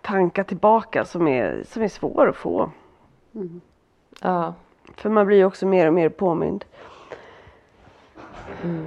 [0.00, 2.70] tankar tillbaka som är, som är svår att få.
[4.22, 4.54] Ja.
[4.96, 6.64] För man blir ju också mer och mer påmind.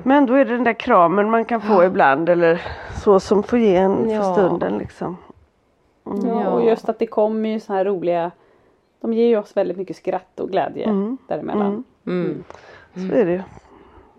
[0.04, 2.62] Men då är det den där kramen man kan få ibland eller
[3.04, 4.22] så som får ge en Ja.
[4.22, 5.18] för stunden liksom.
[6.04, 8.32] Ja, och just att det kommer ju så här roliga
[9.04, 11.18] De ger ju oss väldigt mycket skratt och glädje Mm.
[11.28, 11.84] däremellan.
[12.08, 12.44] Mm.
[12.94, 13.42] Så är det ju.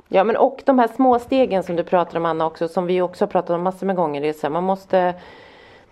[0.08, 3.00] Ja men och de här små stegen som du pratar om Anna också som vi
[3.00, 4.20] också har pratat om massor med gånger.
[4.20, 5.14] Det är så här, man måste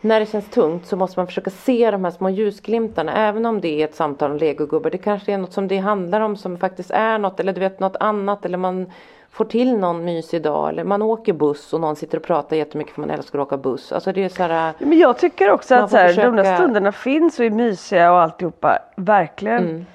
[0.01, 3.61] när det känns tungt så måste man försöka se de här små ljusglimtarna även om
[3.61, 4.91] det är ett samtal om legogubbar.
[4.91, 7.81] Det kanske är något som det handlar om som faktiskt är något eller du vet
[7.81, 8.91] något annat eller man
[9.33, 12.95] får till någon mysig dag eller man åker buss och någon sitter och pratar jättemycket
[12.95, 13.93] för man älskar att åka buss.
[13.93, 16.57] Alltså det är så här, Men jag tycker också att så här, de där försöka-
[16.57, 18.79] stunderna finns och är mysiga och alltihopa.
[18.97, 19.69] Verkligen.
[19.69, 19.87] mm,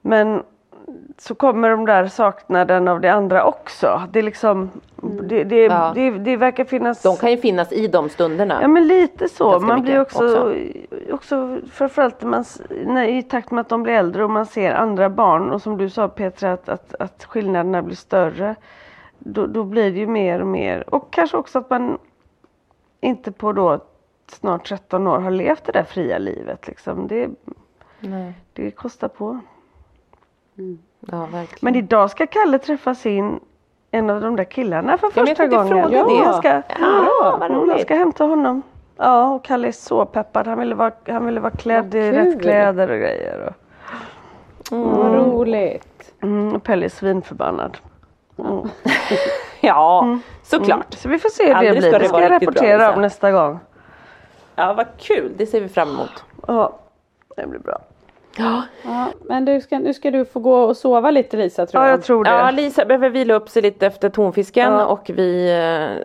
[0.00, 0.42] Men
[1.18, 4.02] så kommer de där saknaden av det andra också.
[4.10, 4.70] Det är liksom
[5.22, 5.92] det, det, Ja.
[5.94, 8.58] det, det verkar finnas de kan ju finnas i de stunderna.
[8.62, 9.50] Ja men lite så.
[9.50, 10.54] Ganska Man blir mycket också,
[11.12, 12.44] också framförallt man,
[12.86, 15.76] när, i takt med att de blir äldre och man ser andra barn och som
[15.76, 18.54] du sa Petra att, att, att skillnaderna blir större.
[19.18, 21.98] Då, då blir det ju mer och mer och kanske också att man
[23.00, 23.78] inte på då
[24.26, 27.06] snart 13 år har levt det där fria livet liksom.
[27.06, 27.28] Det,
[28.00, 28.32] Nej.
[28.52, 29.40] det kostar på.
[31.00, 31.58] Ja verkligen.
[31.60, 33.40] Men idag ska Kalle träffa sin
[33.90, 35.68] en av de där killarna för Ja, första gången.
[35.68, 36.12] fråga det.
[36.14, 37.82] Jag ska, Ja, Mm, roligt.
[37.82, 38.62] ska hämta honom.
[38.96, 40.46] Ja, och Kalle är så peppad.
[40.46, 43.52] Han ville vara, han ville vara klädd i rätt kläder och grejer.
[44.70, 46.12] Och, Vad roligt.
[46.22, 47.78] mm, Pelle är svinförbannad.
[48.38, 48.68] Mm.
[49.60, 50.94] ja, såklart.
[50.94, 51.80] Så vi får se hur det blir.
[51.90, 52.94] ska Det ska jag bra, rapportera Lisa.
[52.94, 53.58] om nästa gång.
[54.56, 55.32] Ja, vad kul.
[55.36, 56.24] Det ser vi fram emot.
[56.46, 56.78] Ja,
[57.36, 57.78] det blir bra.
[58.38, 58.62] Ja,
[59.20, 61.92] men du ska, nu ska du få gå och sova lite Lisa tror Ja, jag.
[61.98, 62.30] jag tror det.
[62.30, 64.86] Ja, Lisa behöver vila upp sig lite efter tonfisken Ja.
[64.86, 66.04] och vi eh,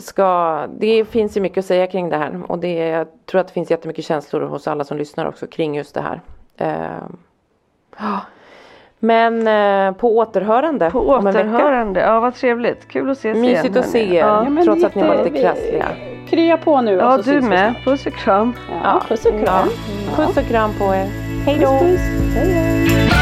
[0.00, 3.46] ska, det finns ju mycket att säga kring det här och det, jag tror att
[3.46, 6.20] det finns jättemycket känslor hos alla som lyssnar också kring just det här.
[7.98, 8.20] Ja.
[8.98, 12.00] Men eh, på återhörande På återhörande.
[12.00, 12.88] Ja, vad trevligt.
[12.88, 13.40] Kul att ses igen.
[13.52, 15.86] Mysigt att se er, Ja, men trots att ni var lite krassliga.
[16.28, 16.92] Krya på nu.
[16.92, 17.74] ja och så du med.
[17.84, 18.52] Puss och kram.
[18.84, 19.68] Ja, puss och kram.
[20.16, 21.31] Puss och kram på er.
[21.46, 21.96] Hej då!
[22.34, 23.21] Hej.